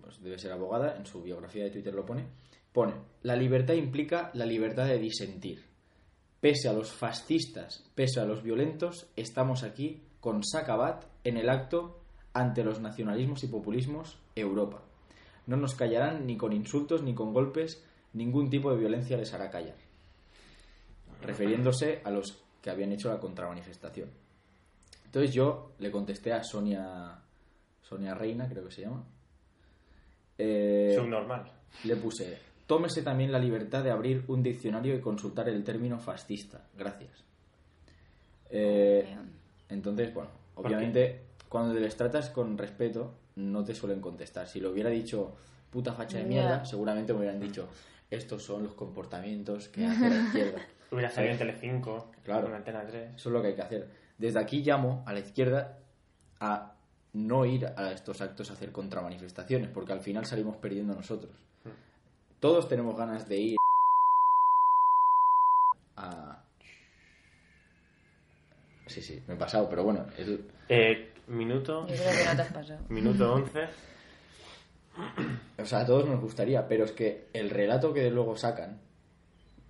pues 0.00 0.20
debe 0.22 0.38
ser 0.38 0.52
abogada, 0.52 0.96
en 0.96 1.06
su 1.06 1.22
biografía 1.22 1.64
de 1.64 1.70
Twitter 1.70 1.94
lo 1.94 2.04
pone, 2.06 2.26
pone, 2.74 2.94
la 3.22 3.36
libertad 3.36 3.74
implica 3.74 4.30
la 4.34 4.44
libertad 4.44 4.86
de 4.86 4.98
disentir. 4.98 5.64
Pese 6.40 6.68
a 6.68 6.72
los 6.72 6.92
fascistas, 6.92 7.88
pese 7.94 8.20
a 8.20 8.24
los 8.24 8.42
violentos, 8.42 9.06
estamos 9.16 9.62
aquí 9.62 10.02
con 10.20 10.42
Sacabat 10.42 11.04
en 11.22 11.38
el 11.38 11.48
acto 11.48 12.00
ante 12.34 12.64
los 12.64 12.80
nacionalismos 12.80 13.44
y 13.44 13.46
populismos 13.46 14.18
Europa. 14.34 14.82
No 15.46 15.56
nos 15.56 15.76
callarán 15.76 16.26
ni 16.26 16.36
con 16.36 16.52
insultos 16.52 17.02
ni 17.02 17.14
con 17.14 17.32
golpes, 17.32 17.82
ningún 18.12 18.50
tipo 18.50 18.72
de 18.72 18.78
violencia 18.78 19.16
les 19.16 19.32
hará 19.32 19.50
callar. 19.50 19.76
Refiriéndose 21.22 22.02
a 22.04 22.10
los 22.10 22.42
que 22.60 22.70
habían 22.70 22.92
hecho 22.92 23.08
la 23.08 23.20
contramanifestación. 23.20 24.10
Entonces 25.06 25.32
yo 25.32 25.74
le 25.78 25.92
contesté 25.92 26.32
a 26.32 26.42
Sonia, 26.42 27.20
Sonia 27.82 28.14
Reina, 28.14 28.48
creo 28.48 28.64
que 28.64 28.72
se 28.72 28.82
llama. 28.82 29.04
Eh, 30.36 30.94
Subnormal. 30.96 31.52
le 31.84 31.96
puse, 31.96 32.36
tómese 32.66 33.02
también 33.02 33.32
la 33.32 33.38
libertad 33.38 33.82
de 33.84 33.90
abrir 33.90 34.24
un 34.28 34.42
diccionario 34.42 34.94
y 34.94 35.00
consultar 35.00 35.48
el 35.48 35.62
término 35.64 35.98
fascista. 35.98 36.62
Gracias. 36.76 37.24
Eh, 38.50 39.16
entonces, 39.68 40.12
bueno, 40.14 40.30
¿Por 40.54 40.66
obviamente 40.66 41.22
cuando 41.48 41.74
les 41.78 41.96
tratas 41.96 42.30
con 42.30 42.56
respeto 42.58 43.14
no 43.36 43.64
te 43.64 43.74
suelen 43.74 44.00
contestar. 44.00 44.46
Si 44.46 44.60
lo 44.60 44.70
hubiera 44.70 44.90
dicho 44.90 45.34
puta 45.70 45.92
facha 45.92 46.18
de 46.18 46.24
mierda, 46.24 46.64
seguramente 46.64 47.12
me 47.12 47.20
hubieran 47.20 47.40
dicho 47.40 47.68
estos 48.10 48.42
son 48.44 48.62
los 48.62 48.74
comportamientos 48.74 49.68
que 49.68 49.84
hace 49.86 50.08
la 50.08 50.16
izquierda. 50.26 50.62
Hubiera 50.92 51.10
salido 51.10 51.32
en 51.32 51.38
Telecinco, 51.38 52.12
Claro. 52.22 52.46
en 52.48 52.54
Antena 52.54 52.84
3. 52.86 53.14
Eso 53.16 53.28
es 53.28 53.32
lo 53.32 53.42
que 53.42 53.48
hay 53.48 53.54
que 53.54 53.62
hacer. 53.62 53.88
Desde 54.18 54.38
aquí 54.38 54.62
llamo 54.62 55.02
a 55.06 55.12
la 55.12 55.18
izquierda 55.18 55.78
a 56.38 56.74
no 57.14 57.44
ir 57.44 57.66
a 57.66 57.90
estos 57.92 58.20
actos 58.20 58.50
a 58.50 58.52
hacer 58.54 58.70
contramanifestaciones, 58.70 59.68
porque 59.70 59.92
al 59.92 60.00
final 60.00 60.26
salimos 60.26 60.56
perdiendo 60.58 60.94
nosotros. 60.94 61.32
Todos 62.44 62.68
tenemos 62.68 62.94
ganas 62.94 63.26
de 63.26 63.38
ir 63.38 63.56
a... 65.96 66.44
Sí, 68.86 69.00
sí, 69.00 69.22
me 69.26 69.32
he 69.32 69.36
pasado, 69.38 69.66
pero 69.70 69.82
bueno, 69.82 70.04
el- 70.18 70.44
Eh, 70.68 71.10
minuto, 71.28 71.86
Yo 71.88 71.94
creo 71.96 72.10
que 72.12 72.24
no 72.26 72.36
te 72.36 72.42
has 72.42 72.52
pasado. 72.52 72.80
minuto 72.90 73.32
11. 73.32 73.64
O 75.58 75.64
sea, 75.64 75.80
a 75.80 75.86
todos 75.86 76.06
nos 76.06 76.20
gustaría, 76.20 76.68
pero 76.68 76.84
es 76.84 76.92
que 76.92 77.28
el 77.32 77.48
relato 77.48 77.94
que 77.94 78.10
luego 78.10 78.36
sacan, 78.36 78.78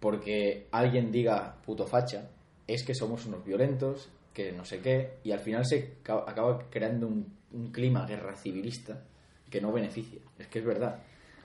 porque 0.00 0.66
alguien 0.72 1.12
diga 1.12 1.62
puto 1.64 1.86
facha, 1.86 2.28
es 2.66 2.82
que 2.82 2.96
somos 2.96 3.24
unos 3.26 3.44
violentos, 3.44 4.08
que 4.32 4.50
no 4.50 4.64
sé 4.64 4.80
qué, 4.80 5.18
y 5.22 5.30
al 5.30 5.38
final 5.38 5.64
se 5.64 5.92
ca- 6.02 6.24
acaba 6.26 6.68
creando 6.70 7.06
un, 7.06 7.38
un 7.52 7.70
clima 7.70 8.04
guerra 8.04 8.34
civilista 8.34 9.00
que 9.48 9.60
no 9.60 9.70
beneficia. 9.70 10.18
Es 10.40 10.48
que 10.48 10.58
es 10.58 10.64
verdad. 10.64 10.98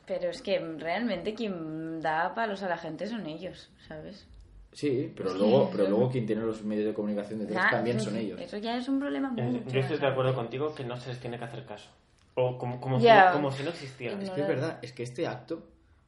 Pero 0.09 0.31
es 0.31 0.41
que 0.41 0.57
realmente 0.79 1.35
quien 1.35 2.01
da 2.01 2.33
palos 2.33 2.63
a 2.63 2.67
la 2.67 2.77
gente 2.77 3.05
son 3.05 3.27
ellos, 3.27 3.69
¿sabes? 3.87 4.25
Sí, 4.73 5.13
pero 5.15 5.29
Sí. 5.29 5.37
luego, 5.37 5.69
pero 5.71 5.87
luego 5.87 6.09
quien 6.09 6.25
tiene 6.25 6.41
los 6.41 6.63
medios 6.63 6.87
de 6.87 6.93
comunicación 6.95 7.37
detrás 7.39 7.65
Nah, 7.65 7.69
también 7.69 7.99
son 7.99 8.15
ellos. 8.17 8.41
Eso 8.41 8.57
ya 8.57 8.75
es 8.75 8.89
un 8.89 8.99
problema 8.99 9.29
mucho 9.29 9.69
Yo 9.69 9.79
estoy 9.79 9.99
de 9.99 10.07
acuerdo 10.07 10.33
contigo 10.33 10.73
que 10.73 10.83
no 10.83 10.97
se 10.97 11.09
les 11.09 11.19
tiene 11.19 11.37
que 11.37 11.45
hacer 11.45 11.63
caso. 11.63 11.91
O 12.33 12.57
como, 12.57 12.81
como, 12.81 12.99
Ya. 12.99 13.29
si, 13.29 13.35
como 13.35 13.51
si 13.51 13.61
no 13.63 13.69
existieran. 13.69 14.19
Es 14.19 14.31
que 14.31 14.41
es 14.41 14.47
verdad, 14.47 14.79
es 14.81 14.93
que 14.93 15.03
este 15.03 15.27
acto 15.27 15.63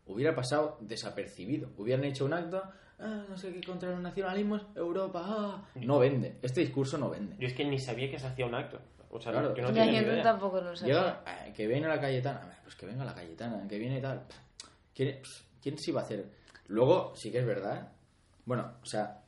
hubiera 0.08 0.34
pasado 0.34 0.77
desapercibido. 0.81 1.70
Hubieran 1.77 2.03
hecho 2.03 2.25
un 2.25 2.34
acto, 2.34 2.63
ah, 3.00 3.24
no 3.29 3.38
sé 3.38 3.53
qué, 3.53 3.62
contra 3.62 3.91
los 3.91 4.00
nacionalismos, 4.00 4.65
Europa, 4.75 5.22
ah. 5.25 5.62
No 5.75 6.00
vende. 6.00 6.38
Este 6.41 6.62
discurso 6.62 6.98
no 6.98 7.12
vende. 7.12 7.36
Yo 7.39 7.48
es 7.48 7.53
que 7.53 7.65
ni 7.65 7.77
sabía 7.77 8.10
que 8.10 8.17
se 8.17 8.25
hacía 8.25 8.48
un 8.48 8.55
acto. 8.55 8.79
O 9.13 9.20
sea, 9.22 9.32
Claro. 9.34 9.53
yo 9.56 9.62
no 9.63 9.70
Ya, 9.70 9.84
tenía 9.84 10.01
yo 10.01 10.08
ni 10.08 10.13
idea. 10.13 10.24
tampoco 10.24 10.62
lo 10.62 10.75
sabía. 10.75 10.94
Llega, 10.96 11.24
eh, 11.48 11.53
que 11.53 11.68
viene 11.68 11.88
la 11.88 12.00
Cayetana, 12.00 12.60
pues 12.63 12.75
que 12.75 12.86
venga 12.86 13.03
la 13.06 13.13
Cayetana, 13.13 13.68
que 13.68 13.77
viene 13.77 14.00
tal. 14.01 14.25
¿Quién, 14.96 15.20
¿Quién 15.62 15.77
se 15.77 15.91
iba 15.91 16.01
a 16.01 16.03
hacer? 16.06 16.32
Luego, 16.68 17.13
sí 17.15 17.32
que 17.32 17.39
es 17.39 17.46
verdad. 17.46 17.91
Bueno, 18.46 18.74
o 18.82 18.86
sea, 18.86 19.22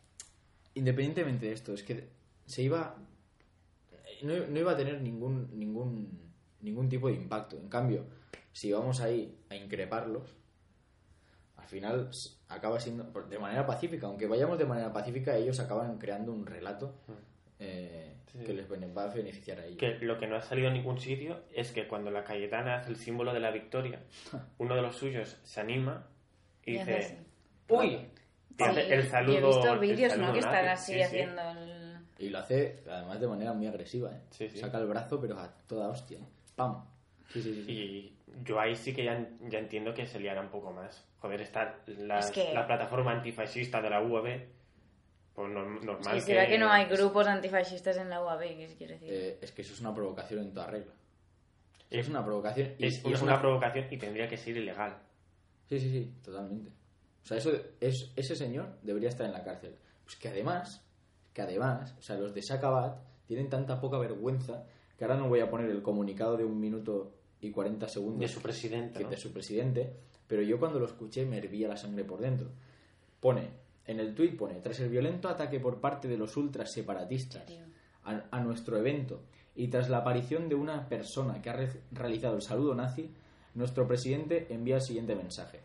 independientemente 0.73 1.47
de 1.47 1.51
esto, 1.53 1.73
es 1.73 1.83
que 1.83 2.09
se 2.45 2.61
iba. 2.63 2.95
No, 4.21 4.33
no 4.47 4.59
iba 4.59 4.71
a 4.71 4.77
tener 4.77 5.01
ningún, 5.01 5.49
ningún, 5.57 6.31
ningún 6.61 6.87
tipo 6.87 7.07
de 7.09 7.15
impacto. 7.15 7.57
En 7.57 7.67
cambio, 7.67 8.05
si 8.53 8.71
vamos 8.71 9.01
ahí 9.01 9.37
a 9.49 9.55
increparlos, 9.55 10.33
al 11.57 11.67
final 11.67 12.09
acaba 12.47 12.79
siendo 12.79 13.03
de 13.29 13.39
manera 13.39 13.65
pacífica. 13.65 14.07
Aunque 14.07 14.27
vayamos 14.27 14.57
de 14.57 14.65
manera 14.65 14.93
pacífica, 14.93 15.35
ellos 15.35 15.59
acaban 15.59 15.97
creando 15.97 16.31
un 16.31 16.45
relato 16.45 16.95
eh, 17.63 18.09
Sí. 18.33 18.39
que 18.45 18.53
les 18.53 18.67
va 18.67 19.03
a 19.03 19.07
beneficiar 19.13 19.59
a 19.59 19.65
ellos. 19.65 19.77
Que 19.77 19.99
lo 20.03 20.17
que 20.17 20.25
no 20.25 20.35
ha 20.37 20.41
salido 20.41 20.67
en 20.69 20.73
ningún 20.73 20.99
sitio 20.99 21.43
es 21.53 21.71
que 21.71 21.87
cuando 21.87 22.09
la 22.09 22.23
Cayetana 22.23 22.77
hace 22.77 22.89
el 22.89 22.95
símbolo 22.95 23.31
de 23.31 23.39
la 23.39 23.51
victoria, 23.51 23.99
uno 24.57 24.75
de 24.75 24.81
los 24.81 24.95
suyos 24.95 25.39
se 25.43 25.61
anima 25.61 26.07
y 26.65 26.71
Y 26.71 26.77
dice. 26.79 27.19
¡Uy! 27.69 27.85
Y 27.87 28.07
Sí, 28.57 28.63
hace 28.63 28.93
el 28.93 29.03
saludo. 29.07 29.39
Yo 29.39 29.45
he 29.45 29.47
visto 29.55 29.79
vídeos, 29.79 30.17
¿no? 30.17 30.33
Que 30.33 30.39
están 30.39 30.67
así 30.67 30.93
Sí, 30.93 30.97
sí. 30.97 31.03
haciendo 31.03 31.41
el... 31.51 31.97
Y 32.17 32.29
lo 32.29 32.39
hace, 32.39 32.83
además, 32.89 33.19
de 33.21 33.27
manera 33.27 33.53
muy 33.53 33.67
agresiva, 33.67 34.11
¿eh? 34.11 34.21
Sí, 34.31 34.49
sí. 34.49 34.57
Saca 34.57 34.79
el 34.79 34.87
brazo, 34.87 35.19
pero 35.21 35.37
a 35.39 35.51
toda 35.67 35.89
hostia. 35.89 36.17
¿eh? 36.19 36.25
¡Pam! 36.55 36.83
Sí, 37.29 37.41
sí, 37.41 37.53
sí. 37.53 37.63
sí. 37.65 37.71
Y 37.71 38.17
yo 38.43 38.59
ahí 38.59 38.75
sí 38.75 38.93
que 38.95 39.03
ya, 39.05 39.27
ya 39.41 39.59
entiendo 39.59 39.93
que 39.93 40.05
se 40.07 40.19
liara 40.19 40.41
un 40.41 40.49
poco 40.49 40.71
más. 40.71 41.05
Joder, 41.19 41.41
está 41.41 41.77
las- 41.85 42.25
Es 42.27 42.31
que- 42.31 42.53
la 42.53 42.65
plataforma 42.65 43.11
antifascista 43.11 43.79
de 43.81 43.89
la 43.91 44.01
UAB, 44.01 44.47
pues 45.33 45.51
no- 45.51 45.65
normal. 45.81 46.19
Sí, 46.19 46.21
será 46.21 46.47
que 46.47 46.57
no 46.57 46.69
hay 46.69 46.85
grupos 46.85 47.27
antifascistas 47.27 47.97
en 47.97 48.09
la 48.09 48.23
UAB, 48.23 48.39
¿qué 48.41 48.75
quiere 48.77 48.93
decir? 48.93 49.09
Eh, 49.11 49.37
es 49.41 49.51
que 49.51 49.61
eso 49.63 49.73
es 49.73 49.81
una 49.81 49.93
provocación 49.93 50.41
en 50.41 50.53
toda 50.53 50.67
regla. 50.67 50.93
Es 51.89 52.07
una 52.07 52.23
provocación. 52.23 52.73
Y, 52.77 52.85
Es, 52.87 53.05
y 53.05 53.13
es 53.13 53.21
una 53.21 53.39
provocación 53.39 53.87
y 53.91 53.97
tendría 53.97 54.27
que 54.27 54.37
ser 54.37 54.57
ilegal. 54.57 54.97
Sí, 55.69 55.79
sí, 55.79 55.89
sí, 55.91 56.13
totalmente. 56.23 56.71
O 57.23 57.25
sea, 57.25 57.37
eso 57.37 57.51
es, 57.79 58.11
ese 58.15 58.35
señor 58.35 58.77
debería 58.81 59.09
estar 59.09 59.25
en 59.25 59.31
la 59.33 59.43
cárcel. 59.43 59.75
Pues 60.03 60.15
que 60.17 60.27
además, 60.29 60.83
que 61.33 61.41
además, 61.41 61.95
o 61.97 62.01
sea, 62.01 62.15
los 62.17 62.33
de 62.33 62.41
Sacabat 62.41 62.97
tienen 63.25 63.49
tanta 63.49 63.79
poca 63.79 63.97
vergüenza 63.97 64.65
que 64.97 65.05
ahora 65.05 65.17
no 65.17 65.29
voy 65.29 65.39
a 65.39 65.49
poner 65.49 65.69
el 65.69 65.81
comunicado 65.81 66.35
de 66.37 66.43
un 66.45 66.59
minuto 66.59 67.13
y 67.41 67.51
40 67.51 67.87
segundos 67.87 68.19
De 68.19 68.27
su 68.27 68.41
presidente, 68.41 68.97
que 68.99 69.03
¿no? 69.05 69.09
de 69.09 69.17
su 69.17 69.31
presidente, 69.31 69.93
pero 70.27 70.41
yo 70.41 70.59
cuando 70.59 70.79
lo 70.79 70.85
escuché 70.85 71.25
me 71.25 71.37
hervía 71.37 71.67
la 71.67 71.77
sangre 71.77 72.03
por 72.03 72.19
dentro. 72.19 72.49
Pone, 73.19 73.49
en 73.85 73.99
el 73.99 74.13
tuit 74.15 74.37
pone, 74.37 74.55
tras 74.61 74.79
el 74.79 74.89
violento 74.89 75.27
ataque 75.29 75.59
por 75.59 75.79
parte 75.81 76.07
de 76.07 76.17
los 76.17 76.35
ultras 76.37 76.71
separatistas 76.71 77.43
a, 78.05 78.23
a 78.31 78.39
nuestro 78.41 78.77
evento 78.77 79.23
y 79.55 79.67
tras 79.67 79.89
la 79.89 79.97
aparición 79.99 80.47
de 80.49 80.55
una 80.55 80.87
persona 80.89 81.41
que 81.41 81.49
ha 81.49 81.53
re- 81.53 81.81
realizado 81.91 82.35
el 82.35 82.41
saludo 82.41 82.73
nazi, 82.75 83.11
nuestro 83.55 83.87
presidente 83.87 84.47
envía 84.49 84.75
el 84.77 84.81
siguiente 84.81 85.15
mensaje. 85.15 85.59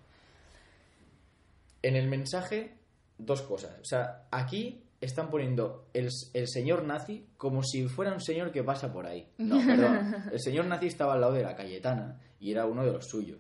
En 1.83 1.97
el 1.97 2.09
mensaje, 2.09 2.75
dos 3.19 3.43
cosas. 3.43 3.79
O 3.81 3.85
sea, 3.85 4.27
aquí 4.31 4.83
están 5.01 5.31
poniendo 5.31 5.87
el, 5.95 6.09
el 6.35 6.49
señor 6.49 6.85
nazi 6.85 7.27
como 7.37 7.63
si 7.63 7.87
fuera 7.87 8.13
un 8.13 8.21
señor 8.21 8.51
que 8.51 8.65
pasa 8.65 8.93
por 8.93 9.07
ahí. 9.07 9.29
No, 9.39 9.59
perdón. 9.67 10.17
El 10.33 10.41
señor 10.41 10.67
nazi 10.67 10.87
estaba 10.89 11.15
al 11.15 11.21
lado 11.21 11.35
de 11.35 11.45
la 11.45 11.55
Cayetana 11.55 12.21
y 12.41 12.51
era 12.51 12.67
uno 12.67 12.85
de 12.85 12.93
los 12.93 13.07
suyos. 13.07 13.39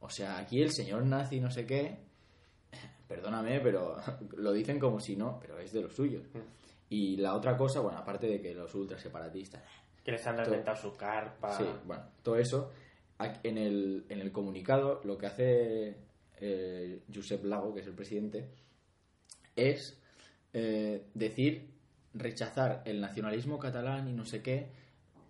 O 0.00 0.10
sea, 0.10 0.38
aquí 0.38 0.62
el 0.62 0.70
señor 0.70 1.04
nazi 1.06 1.40
no 1.40 1.50
sé 1.50 1.66
qué, 1.66 1.98
perdóname, 3.08 3.60
pero 3.60 3.96
lo 4.36 4.52
dicen 4.52 4.78
como 4.78 5.00
si 5.00 5.16
no, 5.16 5.38
pero 5.40 5.58
es 5.58 5.72
de 5.72 5.82
los 5.82 5.94
suyos. 5.94 6.22
Y 6.90 7.16
la 7.16 7.34
otra 7.34 7.56
cosa, 7.56 7.80
bueno, 7.80 7.98
aparte 7.98 8.26
de 8.26 8.40
que 8.40 8.54
los 8.54 8.74
ultras 8.74 9.00
separatistas, 9.00 9.62
Que 10.04 10.12
les 10.12 10.26
han 10.26 10.38
reventado 10.38 10.76
su 10.76 10.96
carpa. 10.96 11.50
Sí, 11.56 11.64
bueno, 11.84 12.04
todo 12.22 12.36
eso. 12.36 12.70
En 13.42 13.58
el, 13.58 14.06
en 14.08 14.20
el 14.20 14.30
comunicado, 14.30 15.00
lo 15.02 15.18
que 15.18 15.26
hace 15.26 15.96
eh, 16.40 17.02
Josep 17.12 17.44
Lago, 17.44 17.74
que 17.74 17.80
es 17.80 17.86
el 17.86 17.94
presidente, 17.94 18.48
es 19.56 20.00
eh, 20.52 21.04
decir, 21.14 21.68
rechazar 22.14 22.82
el 22.84 23.00
nacionalismo 23.00 23.58
catalán 23.58 24.08
y 24.08 24.12
no 24.12 24.24
sé 24.24 24.40
qué, 24.40 24.70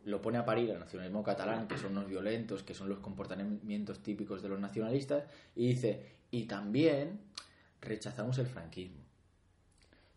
lo 0.04 0.20
pone 0.20 0.38
a 0.38 0.44
parir 0.44 0.70
al 0.70 0.80
nacionalismo 0.80 1.22
catalán, 1.22 1.66
que 1.66 1.78
son 1.78 1.94
los 1.94 2.06
violentos, 2.06 2.62
que 2.62 2.74
son 2.74 2.88
los 2.88 2.98
comportamientos 3.00 4.02
típicos 4.02 4.42
de 4.42 4.48
los 4.48 4.60
nacionalistas, 4.60 5.24
y 5.56 5.68
dice, 5.68 6.18
y 6.30 6.44
también 6.44 7.20
rechazamos 7.80 8.38
el 8.38 8.46
franquismo. 8.46 9.02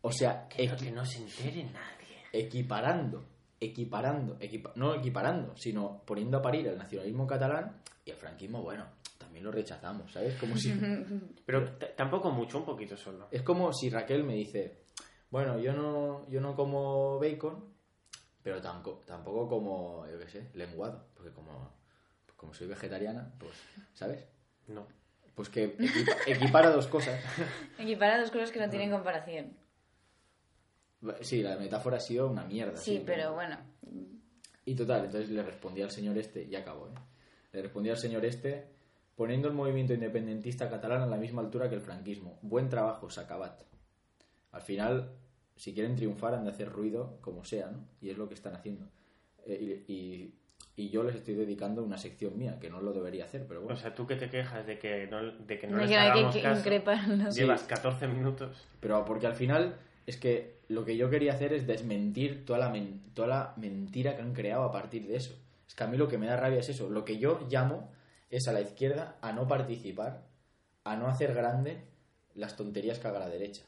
O 0.02 0.12
sea, 0.12 0.48
Que 0.48 0.68
no, 0.68 0.76
que 0.78 0.92
no 0.92 1.06
se 1.06 1.20
entere 1.20 1.64
nadie. 1.66 2.18
equiparando, 2.34 3.24
equiparando, 3.60 4.38
equipa- 4.40 4.74
no 4.76 4.96
equiparando, 4.96 5.56
sino 5.56 6.02
poniendo 6.06 6.38
a 6.38 6.42
parir 6.42 6.68
el 6.68 6.78
nacionalismo 6.78 7.28
catalán 7.28 7.78
y 8.04 8.10
el 8.12 8.18
franquismo, 8.18 8.64
bueno, 8.64 8.86
también 9.20 9.44
lo 9.46 9.52
rechazamos, 9.52 10.12
¿sabes? 10.12 10.36
Como 10.40 10.56
si, 10.58 10.74
Pero 11.46 11.76
tampoco 11.96 12.32
mucho, 12.32 12.58
un 12.58 12.66
poquito 12.66 12.98
solo. 12.98 13.28
es 13.32 13.44
como 13.44 13.72
si 13.74 13.90
Raquel 13.92 14.24
me 14.24 14.34
dice, 14.34 14.86
bueno, 15.30 15.60
yo 15.60 15.74
no, 15.74 16.28
yo 16.30 16.42
no 16.42 16.56
como 16.56 17.20
bacon, 17.20 17.72
pero 18.42 18.60
tampoco, 18.60 19.04
tampoco 19.06 19.48
como, 19.48 20.08
yo 20.08 20.18
qué 20.18 20.28
sé, 20.30 20.50
lenguado, 20.56 21.06
porque 21.14 21.32
como, 21.32 21.76
como 22.36 22.56
soy 22.56 22.66
vegetariana, 22.68 23.32
pues, 23.38 23.54
¿sabes? 23.94 24.26
No. 24.68 24.88
Pues 25.36 25.50
que 25.50 25.76
equipa- 25.78 26.18
equipara 26.28 26.70
dos 26.72 26.88
cosas. 26.88 27.20
Equipara 27.80 28.20
dos 28.20 28.32
cosas 28.32 28.52
que 28.52 28.60
no 28.60 28.70
tienen 28.70 28.92
comparación. 28.92 29.56
Sí, 31.22 31.42
la 31.42 31.58
metáfora 31.58 31.98
ha 31.98 32.00
sido 32.00 32.30
una 32.30 32.44
mierda. 32.46 32.78
Sí, 32.78 33.02
pero 33.06 33.34
bueno. 33.34 33.58
Y 34.66 34.76
total, 34.76 35.06
entonces 35.06 35.30
le 35.32 35.42
respondí 35.42 35.82
al 35.82 35.90
señor 35.90 36.18
este, 36.18 36.44
y 36.44 36.56
acabó, 36.56 36.88
¿eh? 36.88 36.92
Le 37.54 37.62
respondí 37.64 37.90
al 37.90 37.98
señor 37.98 38.24
este 38.26 38.70
poniendo 39.16 39.48
el 39.48 39.54
movimiento 39.54 39.94
independentista 39.94 40.70
catalán 40.70 41.02
a 41.02 41.06
la 41.08 41.18
misma 41.18 41.42
altura 41.42 41.70
que 41.70 41.76
el 41.76 41.82
franquismo. 41.82 42.38
Buen 42.44 42.70
trabajo, 42.70 43.10
Sacabat. 43.10 43.62
Al 44.52 44.62
final, 44.62 45.12
si 45.56 45.74
quieren 45.74 45.96
triunfar, 45.96 46.34
han 46.36 46.44
de 46.46 46.52
hacer 46.52 46.70
ruido 46.70 47.18
como 47.22 47.44
sea, 47.44 47.72
¿no? 47.72 47.88
Y 48.00 48.10
es 48.12 48.18
lo 48.18 48.28
que 48.28 48.36
están 48.36 48.56
haciendo. 48.56 48.88
Eh, 49.46 49.84
y, 49.88 49.94
y- 49.94 50.34
y 50.76 50.90
yo 50.90 51.04
les 51.04 51.16
estoy 51.16 51.36
dedicando 51.36 51.84
una 51.84 51.98
sección 51.98 52.38
mía, 52.38 52.58
que 52.60 52.70
no 52.70 52.82
lo 52.82 52.94
debería 52.94 53.26
hacer, 53.26 53.46
pero 53.48 53.62
bueno. 53.62 53.76
O 53.76 53.80
sea, 53.80 53.94
tú 53.94 54.08
que 54.08 54.16
te 54.16 54.30
quejas 54.30 54.66
de 54.66 54.80
que 54.80 55.08
no, 55.08 55.22
de 55.32 55.60
que 55.60 55.68
no 55.68 55.78
les 55.78 55.90
que- 55.90 55.98
hagamos 55.98 56.36
que 56.36 56.42
caso, 56.42 56.64
llevas 57.36 57.64
14 57.64 58.08
minutos. 58.08 58.68
Pero 58.80 59.04
porque 59.06 59.28
al 59.28 59.36
final 59.36 59.76
es 60.08 60.18
que 60.18 60.60
lo 60.70 60.86
que 60.86 60.96
yo 60.98 61.10
quería 61.10 61.34
hacer 61.34 61.54
es 61.54 61.68
desmentir 61.68 62.46
toda 62.46 62.60
la, 62.60 62.70
men- 62.70 63.02
toda 63.14 63.28
la 63.28 63.54
mentira 63.58 64.16
que 64.16 64.22
han 64.22 64.34
creado 64.34 64.64
a 64.64 64.72
partir 64.72 65.08
de 65.08 65.18
eso. 65.18 65.36
Es 65.68 65.76
que 65.76 65.84
a 65.84 65.88
mí 65.88 65.98
lo 65.98 66.08
que 66.08 66.18
me 66.18 66.28
da 66.28 66.38
rabia 66.38 66.60
es 66.60 66.70
eso. 66.70 66.90
Lo 66.90 67.04
que 67.06 67.18
yo 67.18 67.46
llamo 67.50 67.92
es 68.30 68.48
a 68.48 68.54
la 68.54 68.62
izquierda 68.62 69.18
a 69.22 69.34
no 69.34 69.48
participar, 69.48 70.24
a 70.86 70.96
no 70.96 71.08
hacer 71.08 71.34
grande 71.34 71.84
las 72.34 72.56
tonterías 72.56 72.98
que 73.00 73.08
haga 73.10 73.20
la 73.20 73.30
derecha. 73.30 73.64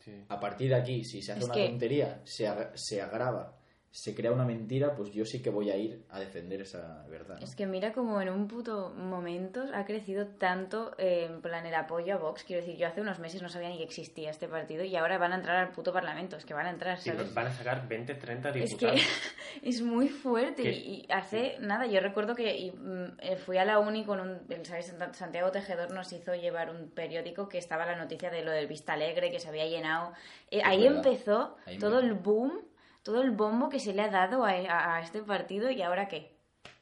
Sí. 0.00 0.12
A 0.30 0.40
partir 0.40 0.70
de 0.70 0.76
aquí, 0.76 1.04
si 1.04 1.20
se 1.20 1.32
hace 1.32 1.40
Es 1.40 1.44
una 1.44 1.54
que- 1.54 1.68
tontería, 1.68 2.20
se, 2.24 2.48
se 2.74 3.02
agrava, 3.02 3.58
se 3.92 4.14
crea 4.14 4.30
una 4.30 4.44
mentira, 4.44 4.94
pues 4.94 5.10
yo 5.12 5.24
sí 5.24 5.42
que 5.42 5.50
voy 5.50 5.68
a 5.70 5.76
ir 5.76 6.04
a 6.10 6.20
defender 6.20 6.60
esa 6.60 7.04
verdad. 7.08 7.38
¿no? 7.40 7.44
Es 7.44 7.56
que 7.56 7.66
mira 7.66 7.92
como 7.92 8.20
en 8.22 8.28
un 8.28 8.46
puto 8.46 8.90
momento 8.96 9.64
ha 9.74 9.84
crecido 9.84 10.26
tanto 10.28 10.92
eh, 10.96 11.26
en 11.28 11.40
plan 11.42 11.66
el 11.66 11.74
apoyo 11.74 12.14
a 12.14 12.18
Vox. 12.18 12.44
Quiero 12.44 12.62
decir, 12.64 12.78
yo 12.78 12.86
hace 12.86 13.00
unos 13.00 13.18
meses 13.18 13.42
no 13.42 13.48
sabía 13.48 13.68
ni 13.68 13.78
que 13.78 13.82
existía 13.84 14.30
este 14.30 14.46
partido 14.46 14.84
y 14.84 14.94
ahora 14.94 15.18
van 15.18 15.32
a 15.32 15.36
entrar 15.36 15.56
al 15.56 15.72
puto 15.72 15.92
parlamento. 15.92 16.36
Es 16.36 16.44
que 16.44 16.54
van 16.54 16.66
a 16.66 16.70
entrar, 16.70 16.98
Sí, 16.98 17.10
¿sabes? 17.10 17.22
pues 17.24 17.34
van 17.34 17.46
a 17.48 17.52
sacar 17.52 17.88
20, 17.88 18.14
30 18.14 18.48
Es 18.50 18.54
que 18.54 18.60
diputados. 18.64 19.00
es 19.62 19.82
muy 19.82 20.08
fuerte 20.08 20.62
¿Qué? 20.62 20.70
y, 20.70 21.06
hace 21.10 21.56
nada, 21.58 21.86
yo 21.86 21.98
recuerdo 21.98 22.36
que 22.36 22.56
y, 22.56 22.70
mm, 22.70 23.16
eh, 23.18 23.36
fui 23.38 23.58
a 23.58 23.64
la 23.64 23.80
uni 23.80 24.04
con 24.04 24.20
un, 24.20 24.38
el- 24.50 24.64
¿sabes? 24.66 24.96
Sant- 24.96 25.14
Santiago 25.14 25.50
Tejedor 25.50 25.90
nos 25.92 26.12
hizo 26.12 26.32
llevar 26.36 26.70
un 26.70 26.90
periódico 26.90 27.48
que 27.48 27.58
estaba 27.58 27.86
la 27.86 27.96
noticia 27.96 28.30
de 28.30 28.44
lo 28.44 28.52
del 28.52 28.68
Vista 28.68 28.92
Alegre, 28.92 29.32
que 29.32 29.40
se 29.40 29.48
había 29.48 29.66
llenado. 29.66 30.12
Eh, 30.50 30.60
ahí 30.64 30.84
verdad. 30.84 30.98
empezó 31.06 31.56
Ahí 31.66 31.78
todo 31.78 31.98
el 31.98 32.14
boom, 32.14 32.60
todo 33.02 33.22
el 33.22 33.30
bombo 33.30 33.68
que 33.68 33.78
se 33.80 33.92
le 33.94 34.02
ha 34.02 34.10
dado 34.10 34.44
a, 34.44 34.50
a- 34.50 34.96
a 34.96 35.00
este 35.02 35.22
partido 35.22 35.70
y 35.70 35.82
ahora 35.82 36.08
qué. 36.08 36.36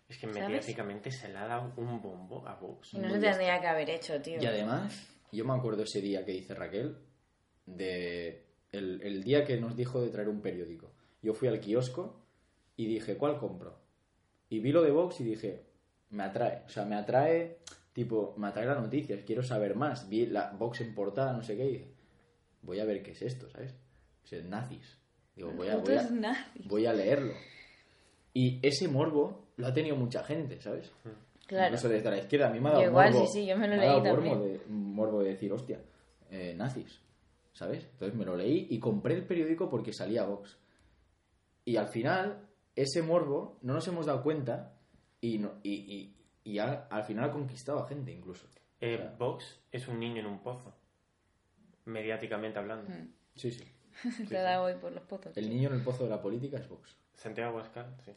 Es 0.08 0.16
que 0.18 0.26
¿Sabes? 0.28 0.42
mediáticamente 0.48 1.10
se 1.10 1.28
le 1.28 1.37
ha 1.38 1.46
dado 1.46 1.72
un 1.76 2.00
bombo 2.00 2.46
a 2.48 2.54
Vox. 2.54 2.94
Y 2.94 2.98
no 2.98 3.08
se 3.10 3.18
tendría 3.20 3.60
que 3.60 3.66
haber 3.66 3.90
hecho, 3.90 4.20
tío. 4.22 4.40
Y 4.42 4.46
además, 4.46 5.06
yo 5.32 5.44
me 5.44 5.52
acuerdo 5.54 5.82
ese 5.82 6.00
día 6.00 6.25
que 6.25 6.32
dice 6.32 6.54
Raquel, 6.54 6.96
de 7.66 8.46
el, 8.72 9.00
el 9.02 9.22
día 9.22 9.44
que 9.44 9.58
nos 9.60 9.76
dijo 9.76 10.00
de 10.00 10.08
traer 10.10 10.28
un 10.28 10.40
periódico. 10.40 10.92
Yo 11.22 11.35
fui 11.35 11.48
al 11.48 11.61
kiosco 11.61 12.24
y 12.76 12.87
dije, 12.87 13.16
¿cuál 13.16 13.38
compro? 13.38 13.78
Y 14.48 14.61
vi 14.61 14.72
lo 14.72 14.83
de 14.83 14.90
Vox 14.90 15.20
y 15.20 15.24
dije, 15.24 15.66
me 16.11 16.22
atrae. 16.22 16.62
O 16.64 16.68
sea, 16.70 16.85
me 16.85 16.94
atrae, 16.96 17.59
tipo, 17.92 18.35
me 18.38 18.48
atrae 18.48 18.66
las 18.66 18.81
noticias, 18.81 19.20
quiero 19.26 19.42
saber 19.42 19.74
más. 19.76 20.09
Vi 20.09 20.26
la 20.26 20.52
Vox 20.52 20.81
en 20.81 20.94
portada, 20.94 21.33
no 21.33 21.42
sé 21.42 21.57
qué, 21.57 21.64
y 21.66 21.72
dije, 21.72 21.92
voy 22.62 22.81
a 22.81 22.85
ver 22.85 23.02
qué 23.02 23.11
es 23.12 23.22
esto, 23.22 23.50
¿sabes? 23.50 23.74
O 24.24 24.26
sea, 24.26 24.40
nazis. 24.42 24.98
Digo, 25.38 25.53
voy 25.53 25.68
a, 25.68 25.77
voy 25.77 25.94
a, 25.94 25.98
Putos 26.01 26.11
nazis. 26.11 26.66
voy 26.68 26.85
a 26.87 26.92
leerlo. 26.92 27.33
Y 28.35 28.59
ese 28.66 28.88
morbo 28.88 29.46
lo 29.57 29.66
ha 29.68 29.72
tenido 29.72 29.96
mucha 29.96 30.22
gente, 30.24 30.61
¿sabes? 30.61 30.92
Claro. 31.46 31.66
Incluso 31.68 31.88
desde 31.88 32.11
la 32.11 32.18
izquierda. 32.18 32.48
A 32.48 32.51
mí 32.51 32.61
me 32.61 32.68
ha 32.68 32.72
dado 32.72 32.85
igual, 32.85 33.12
morbo, 33.12 33.27
sí, 33.27 33.33
sí, 33.40 33.46
yo 33.46 33.57
me 33.57 33.68
lo 33.68 33.74
ha 33.74 33.85
dado 33.85 34.03
leí 34.03 34.12
morbo 34.31 34.44
de, 34.44 34.61
morbo 34.68 35.22
de 35.22 35.31
decir, 35.31 35.53
hostia, 35.53 35.81
eh, 36.31 36.55
nazis, 36.57 37.01
¿sabes? 37.53 37.85
Entonces 37.92 38.14
me 38.18 38.24
lo 38.27 38.37
leí 38.37 38.66
y 38.68 38.79
compré 38.79 39.14
el 39.14 39.24
periódico 39.24 39.70
porque 39.70 39.92
salía 39.92 40.24
Vox. 40.24 40.59
Y 41.64 41.77
al 41.77 41.87
final, 41.88 42.46
ese 42.77 43.01
morbo, 43.03 43.59
no 43.62 43.72
nos 43.74 43.87
hemos 43.88 44.07
dado 44.07 44.22
cuenta 44.22 44.74
y, 45.20 45.38
no, 45.38 45.53
y, 45.62 45.72
y, 45.72 46.16
y 46.53 46.59
ha- 46.59 46.87
al 46.90 47.05
final 47.05 47.31
ha 47.31 47.33
conquistado 47.33 47.79
a 47.79 47.88
gente 47.88 48.12
incluso. 48.12 48.46
Eh, 48.81 48.94
O 48.94 48.98
sea, 48.98 49.14
Vox 49.18 49.61
es 49.72 49.87
un 49.88 49.98
niño 50.01 50.20
en 50.20 50.27
un 50.27 50.40
pozo. 50.40 50.74
Mediáticamente 51.87 52.59
hablando. 52.59 52.90
Mm. 52.90 53.09
sí, 53.37 53.51
sí. 54.02 54.24
Te 54.26 54.34
da 54.37 54.62
hoy 54.62 54.74
por 54.74 54.92
los 54.92 55.02
pozos. 55.04 55.37
El 55.37 55.48
niño 55.50 55.68
en 55.70 55.76
el 55.76 55.82
pozo 55.82 56.04
de 56.04 56.11
la 56.11 56.20
política 56.22 56.58
es 56.58 56.68
Vox. 56.68 56.96
Santiago 57.14 57.50
Abascal, 57.58 57.94
sí. 58.04 58.12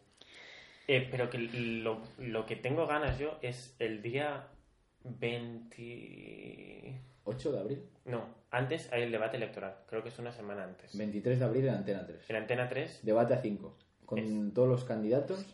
Eh, 0.88 1.08
pero 1.10 1.30
que 1.30 1.38
lo, 1.40 2.02
lo 2.20 2.46
que 2.46 2.56
tengo 2.56 2.86
ganas 2.88 3.18
yo 3.20 3.38
es 3.42 3.76
el 3.80 4.02
día 4.02 4.48
20... 5.04 7.02
8 7.24 7.52
de 7.52 7.60
abril. 7.60 7.84
No, 8.06 8.26
antes 8.50 8.92
hay 8.92 9.04
el 9.04 9.12
debate 9.12 9.38
electoral. 9.38 9.76
Creo 9.88 10.02
que 10.04 10.10
es 10.10 10.18
una 10.20 10.32
semana 10.32 10.64
antes. 10.64 10.98
23 10.98 11.38
de 11.40 11.46
abril 11.46 11.68
en 11.68 11.76
Antena 11.76 12.06
3. 12.06 12.30
En 12.30 12.36
Antena 12.36 12.68
3, 12.68 13.00
Debate 13.04 13.34
a 13.36 13.42
5. 13.42 13.78
Con 14.06 14.20
Es- 14.20 14.54
todos 14.54 14.68
los 14.68 14.84
candidatos, 14.84 15.46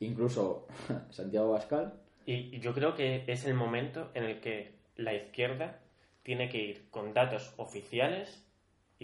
incluso 0.00 0.66
Santiago 1.10 1.50
Bascal. 1.52 1.94
y 2.26 2.58
yo 2.60 2.72
creo 2.74 2.94
que 2.94 3.24
es 3.26 3.44
el 3.44 3.54
momento 3.54 4.10
en 4.14 4.24
el 4.24 4.40
que 4.40 4.74
la 4.96 5.12
izquierda 5.14 5.78
tiene 6.22 6.48
que 6.48 6.58
ir 6.58 6.88
con 6.90 7.12
datos 7.12 7.52
oficiales 7.58 8.43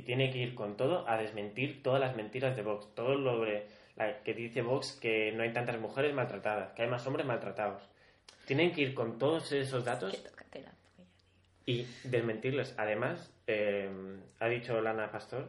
y 0.00 0.02
tiene 0.02 0.30
que 0.30 0.38
ir 0.38 0.54
con 0.54 0.78
todo 0.78 1.06
a 1.06 1.18
desmentir 1.18 1.82
todas 1.82 2.00
las 2.00 2.16
mentiras 2.16 2.56
de 2.56 2.62
Vox. 2.62 2.88
Todo 2.94 3.16
lo 3.16 3.42
de 3.42 3.66
la 3.96 4.22
que 4.22 4.32
dice 4.32 4.62
Vox 4.62 4.92
que 4.92 5.30
no 5.32 5.42
hay 5.42 5.52
tantas 5.52 5.78
mujeres 5.78 6.14
maltratadas, 6.14 6.72
que 6.72 6.82
hay 6.82 6.88
más 6.88 7.06
hombres 7.06 7.26
maltratados. 7.26 7.82
Tienen 8.46 8.72
que 8.72 8.80
ir 8.80 8.94
con 8.94 9.18
todos 9.18 9.52
esos 9.52 9.84
datos 9.84 10.14
y 11.66 11.86
desmentirles. 12.04 12.74
Además, 12.78 13.30
eh, 13.46 13.90
ha 14.38 14.48
dicho 14.48 14.80
Lana 14.80 15.12
Pastor 15.12 15.48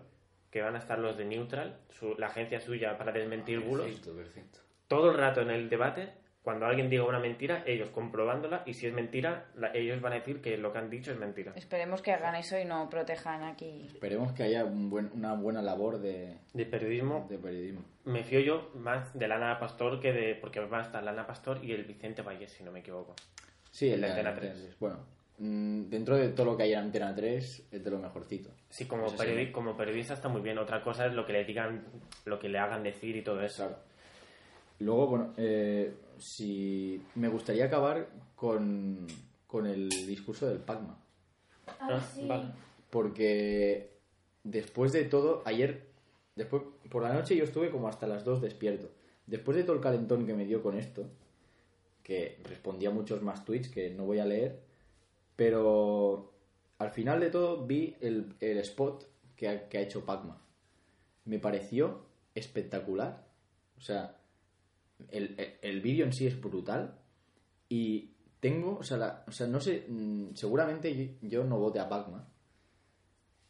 que 0.52 0.62
van 0.62 0.76
a 0.76 0.80
estar 0.80 1.00
los 1.00 1.18
de 1.18 1.24
Neutral, 1.24 1.78
su- 1.98 2.16
la 2.18 2.28
agencia 2.28 2.60
suya 2.60 2.98
para 2.98 3.14
desmentir 3.14 3.62
bulos, 3.62 3.86
Perfecto, 3.86 4.14
perfecto. 4.18 4.60
todo 4.90 5.12
el 5.12 5.18
rato 5.18 5.40
en 5.42 5.50
el 5.52 5.70
debate. 5.70 6.10
Cuando 6.44 6.66
alguien 6.66 6.90
diga 6.90 7.04
una 7.06 7.20
mentira, 7.20 7.64
ellos 7.68 7.90
comprobándola, 7.90 8.64
y 8.66 8.74
si 8.74 8.88
es 8.88 8.94
mentira, 8.94 9.46
la- 9.56 9.72
ellos 9.76 10.02
van 10.02 10.14
a 10.14 10.16
decir 10.16 10.42
que 10.42 10.58
lo 10.58 10.74
que 10.74 10.80
han 10.80 10.90
dicho 10.90 11.12
es 11.12 11.18
mentira. 11.20 11.54
Esperemos 11.56 12.02
que 12.02 12.12
hagan 12.14 12.34
eso 12.36 12.58
y 12.58 12.66
no 12.66 12.90
protejan 12.90 13.44
aquí. 13.44 13.86
Esperemos 13.86 14.34
que 14.34 14.44
haya 14.44 14.66
un 14.66 14.90
buen- 14.90 15.12
una 15.14 15.34
buena 15.36 15.62
labor 15.62 16.00
de, 16.00 16.38
De 16.54 16.66
periodismo, 16.66 17.28
de 17.30 17.38
periodismo. 17.38 17.82
me 18.06 18.24
fío 18.24 18.40
yo 18.40 18.72
más 18.74 19.14
de 19.18 19.28
Lana 19.28 19.60
Pastor 19.60 20.00
que 20.00 20.14
de. 20.14 20.34
porque 20.36 20.60
va 20.62 20.80
a 20.80 20.82
estar 20.82 21.04
Lana 21.04 21.28
Pastor 21.28 21.64
y 21.64 21.74
el 21.74 21.84
Vicente 21.84 22.24
Valles, 22.24 22.52
si 22.52 22.64
no 22.64 22.72
me 22.72 22.80
equivoco. 22.80 23.14
Sí, 23.70 23.88
el 23.90 23.96
El 23.96 24.02
de 24.02 24.08
Antena 24.08 24.30
Antena 24.32 24.52
3. 24.54 24.64
3. 24.64 24.80
Bueno, 24.80 24.98
mm, 25.38 25.90
dentro 25.90 26.18
de 26.18 26.30
todo 26.30 26.48
lo 26.48 26.58
que 26.58 26.64
hay 26.64 26.74
en 26.74 26.80
Antena 26.80 27.14
3, 27.16 27.68
es 27.72 27.84
de 27.84 27.92
lo 27.92 28.00
mejorcito. 28.00 28.50
Sí, 28.70 28.86
como, 28.86 29.06
Eso 29.06 29.18
sí. 29.18 29.24
periodi- 29.28 29.52
como 29.52 29.78
periodista 29.78 30.16
está 30.16 30.28
muy 30.28 30.42
bien. 30.42 30.58
Otra 30.58 30.82
cosa 30.82 31.06
es 31.06 31.14
lo 31.14 31.24
que 31.24 31.34
le 31.34 31.46
digan, 31.46 31.86
lo 32.26 32.40
que 32.40 32.50
le 32.50 32.58
hagan 32.58 32.82
decir 32.82 33.16
y 33.16 33.22
todo 33.22 33.42
eso. 33.44 33.68
Claro. 33.68 33.91
Luego, 34.82 35.08
bueno, 35.08 35.34
eh, 35.38 35.94
si 36.18 37.04
me 37.14 37.28
gustaría 37.28 37.66
acabar 37.66 38.10
con, 38.36 39.06
con 39.46 39.68
el 39.68 39.90
discurso 39.90 40.48
del 40.48 40.58
Pacma. 40.58 40.98
Ah, 41.80 42.02
vale. 42.28 42.46
Porque 42.90 43.92
después 44.44 44.92
de 44.92 45.04
todo, 45.06 45.44
ayer, 45.46 45.88
después 46.36 46.64
por 46.90 47.04
la 47.04 47.14
noche 47.14 47.36
yo 47.36 47.44
estuve 47.44 47.70
como 47.70 47.88
hasta 47.88 48.08
las 48.08 48.26
2 48.26 48.42
despierto. 48.42 48.90
Después 49.28 49.56
de 49.56 49.64
todo 49.64 49.76
el 49.76 49.84
calentón 49.84 50.26
que 50.26 50.34
me 50.34 50.46
dio 50.46 50.64
con 50.64 50.76
esto, 50.76 51.06
que 52.02 52.40
respondía 52.44 52.90
a 52.90 52.94
muchos 52.94 53.22
más 53.22 53.46
tweets 53.46 53.70
que 53.70 53.92
no 53.92 54.06
voy 54.06 54.18
a 54.18 54.26
leer, 54.26 54.62
pero 55.36 56.34
al 56.80 56.90
final 56.90 57.20
de 57.20 57.30
todo 57.30 57.68
vi 57.68 57.96
el, 58.02 58.36
el 58.40 58.58
spot 58.58 59.06
que 59.36 59.48
ha, 59.48 59.70
que 59.70 59.78
ha 59.78 59.82
hecho 59.82 60.06
Pacma. 60.06 60.42
Me 61.26 61.38
pareció 61.38 62.02
espectacular. 62.34 63.28
O 63.78 63.82
sea, 63.82 64.21
el, 65.10 65.36
el- 65.40 65.54
el 65.62 65.82
vídeo 65.82 66.06
en 66.06 66.14
sí 66.14 66.28
es 66.28 66.40
brutal 66.40 67.00
y 67.70 68.12
tengo, 68.40 68.78
o 68.80 68.84
sea, 68.84 68.98
la- 68.98 69.24
o 69.28 69.32
sea 69.32 69.48
no 69.48 69.60
sé, 69.60 69.86
mm, 69.88 70.34
seguramente 70.36 71.18
yo, 71.22 71.44
no 71.44 71.60
vote 71.60 71.80
a 71.80 71.90
Pacma, 71.90 72.28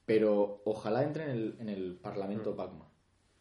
pero 0.05 0.61
ojalá 0.65 1.03
entre 1.03 1.25
en 1.25 1.29
el, 1.31 1.55
en 1.59 1.69
el 1.69 1.95
Parlamento 1.95 2.55
Pacma. 2.55 2.89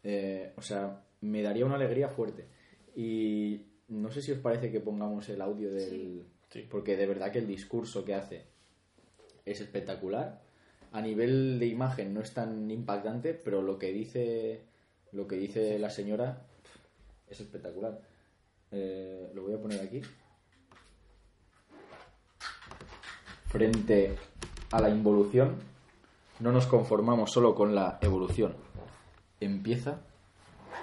Eh, 0.02 0.52
o 0.56 0.62
sea, 0.62 1.04
me 1.22 1.42
daría 1.42 1.66
una 1.66 1.74
alegría 1.76 2.08
fuerte. 2.08 2.46
Y 2.94 3.66
no 3.88 4.10
sé 4.10 4.22
si 4.22 4.32
os 4.32 4.38
parece 4.38 4.70
que 4.70 4.80
pongamos 4.80 5.28
el 5.28 5.40
audio 5.40 5.72
del... 5.72 6.24
Sí. 6.50 6.66
Porque 6.70 6.96
de 6.96 7.06
verdad 7.06 7.30
que 7.32 7.38
el 7.38 7.46
discurso 7.46 8.04
que 8.04 8.14
hace 8.14 8.44
es 9.44 9.60
espectacular. 9.60 10.42
A 10.92 11.00
nivel 11.00 11.58
de 11.60 11.66
imagen 11.66 12.12
no 12.14 12.20
es 12.20 12.32
tan 12.34 12.70
impactante, 12.70 13.34
pero 13.34 13.62
lo 13.62 13.78
que 13.78 13.92
dice, 13.92 14.62
lo 15.12 15.26
que 15.28 15.36
dice 15.36 15.78
la 15.78 15.90
señora 15.90 16.46
es 17.30 17.40
espectacular. 17.40 17.98
Eh, 18.72 19.30
lo 19.34 19.42
voy 19.42 19.54
a 19.54 19.60
poner 19.60 19.80
aquí. 19.80 20.02
Frente 23.46 24.16
a 24.72 24.80
la 24.80 24.90
involución, 24.90 25.56
no 26.40 26.52
nos 26.52 26.66
conformamos 26.66 27.32
solo 27.32 27.54
con 27.54 27.74
la 27.74 27.98
evolución. 28.00 28.54
Empieza 29.40 30.00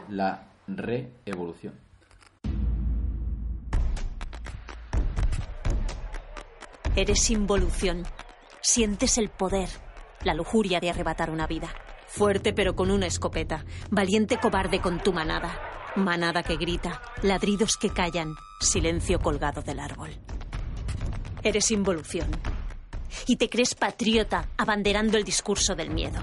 la 0.10 0.48
reevolución. 0.68 1.74
Eres 6.96 7.30
involución. 7.30 8.04
Sientes 8.62 9.18
el 9.18 9.30
poder, 9.30 9.70
la 10.24 10.34
lujuria 10.34 10.80
de 10.80 10.90
arrebatar 10.90 11.30
una 11.30 11.46
vida. 11.46 11.70
Fuerte 12.08 12.54
pero 12.54 12.76
con 12.76 12.90
una 12.90 13.06
escopeta. 13.06 13.66
Valiente 13.92 14.40
cobarde 14.40 14.82
con 14.82 15.02
tu 15.04 15.14
manada. 15.14 15.67
Manada 15.98 16.44
que 16.44 16.58
grita, 16.58 17.02
ladridos 17.24 17.76
que 17.76 17.90
callan, 17.90 18.36
silencio 18.62 19.20
colgado 19.20 19.64
del 19.64 19.80
árbol. 19.80 20.12
Eres 21.42 21.72
involución. 21.72 22.30
Y 23.26 23.38
te 23.38 23.50
crees 23.50 23.74
patriota 23.74 24.48
abanderando 24.60 25.18
el 25.18 25.24
discurso 25.24 25.74
del 25.74 25.90
miedo. 25.90 26.20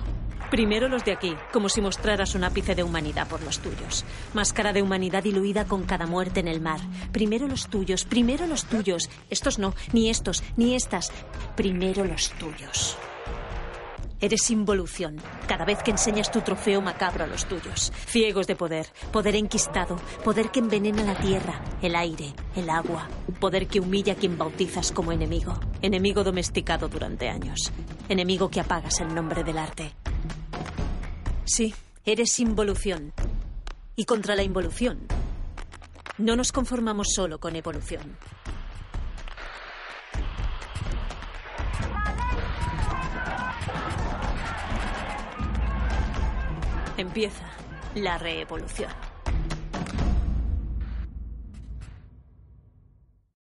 Primero 0.49 0.87
los 0.89 1.05
de 1.05 1.11
aquí, 1.11 1.35
como 1.53 1.69
si 1.69 1.81
mostraras 1.81 2.37
un 2.37 2.45
ápice 2.45 2.77
de 2.77 2.85
humanidad 2.85 3.27
por 3.27 3.43
los 3.43 3.59
tuyos. 3.59 4.05
Máscara 4.33 4.73
de 4.73 4.81
humanidad 4.81 5.25
diluida 5.25 5.65
con 5.65 5.83
cada 5.83 6.07
muerte 6.07 6.39
en 6.39 6.47
el 6.47 6.61
mar. 6.61 6.79
Primero 7.11 7.49
los 7.49 7.67
tuyos, 7.67 8.05
primero 8.05 8.47
los 8.47 8.67
tuyos. 8.67 9.11
Estos 9.29 9.59
no, 9.59 9.75
ni 9.93 10.09
estos, 10.09 10.45
ni 10.57 10.77
estas. 10.77 11.11
Primero 11.57 12.05
los 12.05 12.31
tuyos. 12.31 12.97
Eres 14.25 14.51
involución, 14.51 15.17
cada 15.47 15.67
vez 15.67 15.83
que 15.83 15.91
enseñas 15.91 16.33
tu 16.33 16.41
trofeo 16.41 16.81
macabro 16.81 17.25
a 17.25 17.27
los 17.27 17.45
tuyos. 17.45 17.93
Ciegos 18.07 18.47
de 18.47 18.57
poder, 18.57 18.87
poder 19.13 19.37
enquistado, 19.37 19.97
poder 20.25 20.51
que 20.51 20.61
envenena 20.61 21.05
la 21.05 21.15
tierra, 21.15 21.63
el 21.83 21.95
aire, 21.95 22.33
el 22.57 22.71
agua, 22.71 23.07
poder 23.39 23.67
que 23.67 23.81
humilla 23.81 24.15
a 24.15 24.17
quien 24.17 24.39
bautizas 24.39 24.93
como 24.93 25.13
enemigo. 25.13 25.61
Enemigo 25.83 26.25
domesticado 26.25 26.89
durante 26.89 27.29
años. 27.29 27.71
Enemigo 28.09 28.49
que 28.49 28.61
apagas 28.61 28.99
en 29.01 29.15
nombre 29.15 29.45
del 29.45 29.59
arte. 29.59 29.93
Sí, 31.45 31.75
eres 32.07 32.41
involución. 32.41 33.13
Y 33.95 34.07
contra 34.07 34.35
la 34.37 34.43
involución, 34.43 35.01
no 36.17 36.35
nos 36.35 36.51
conformamos 36.51 37.09
solo 37.15 37.39
con 37.39 37.57
evolución. 37.57 38.17
Empieza 46.97 47.45
la 47.95 48.19
reevolución. 48.19 48.91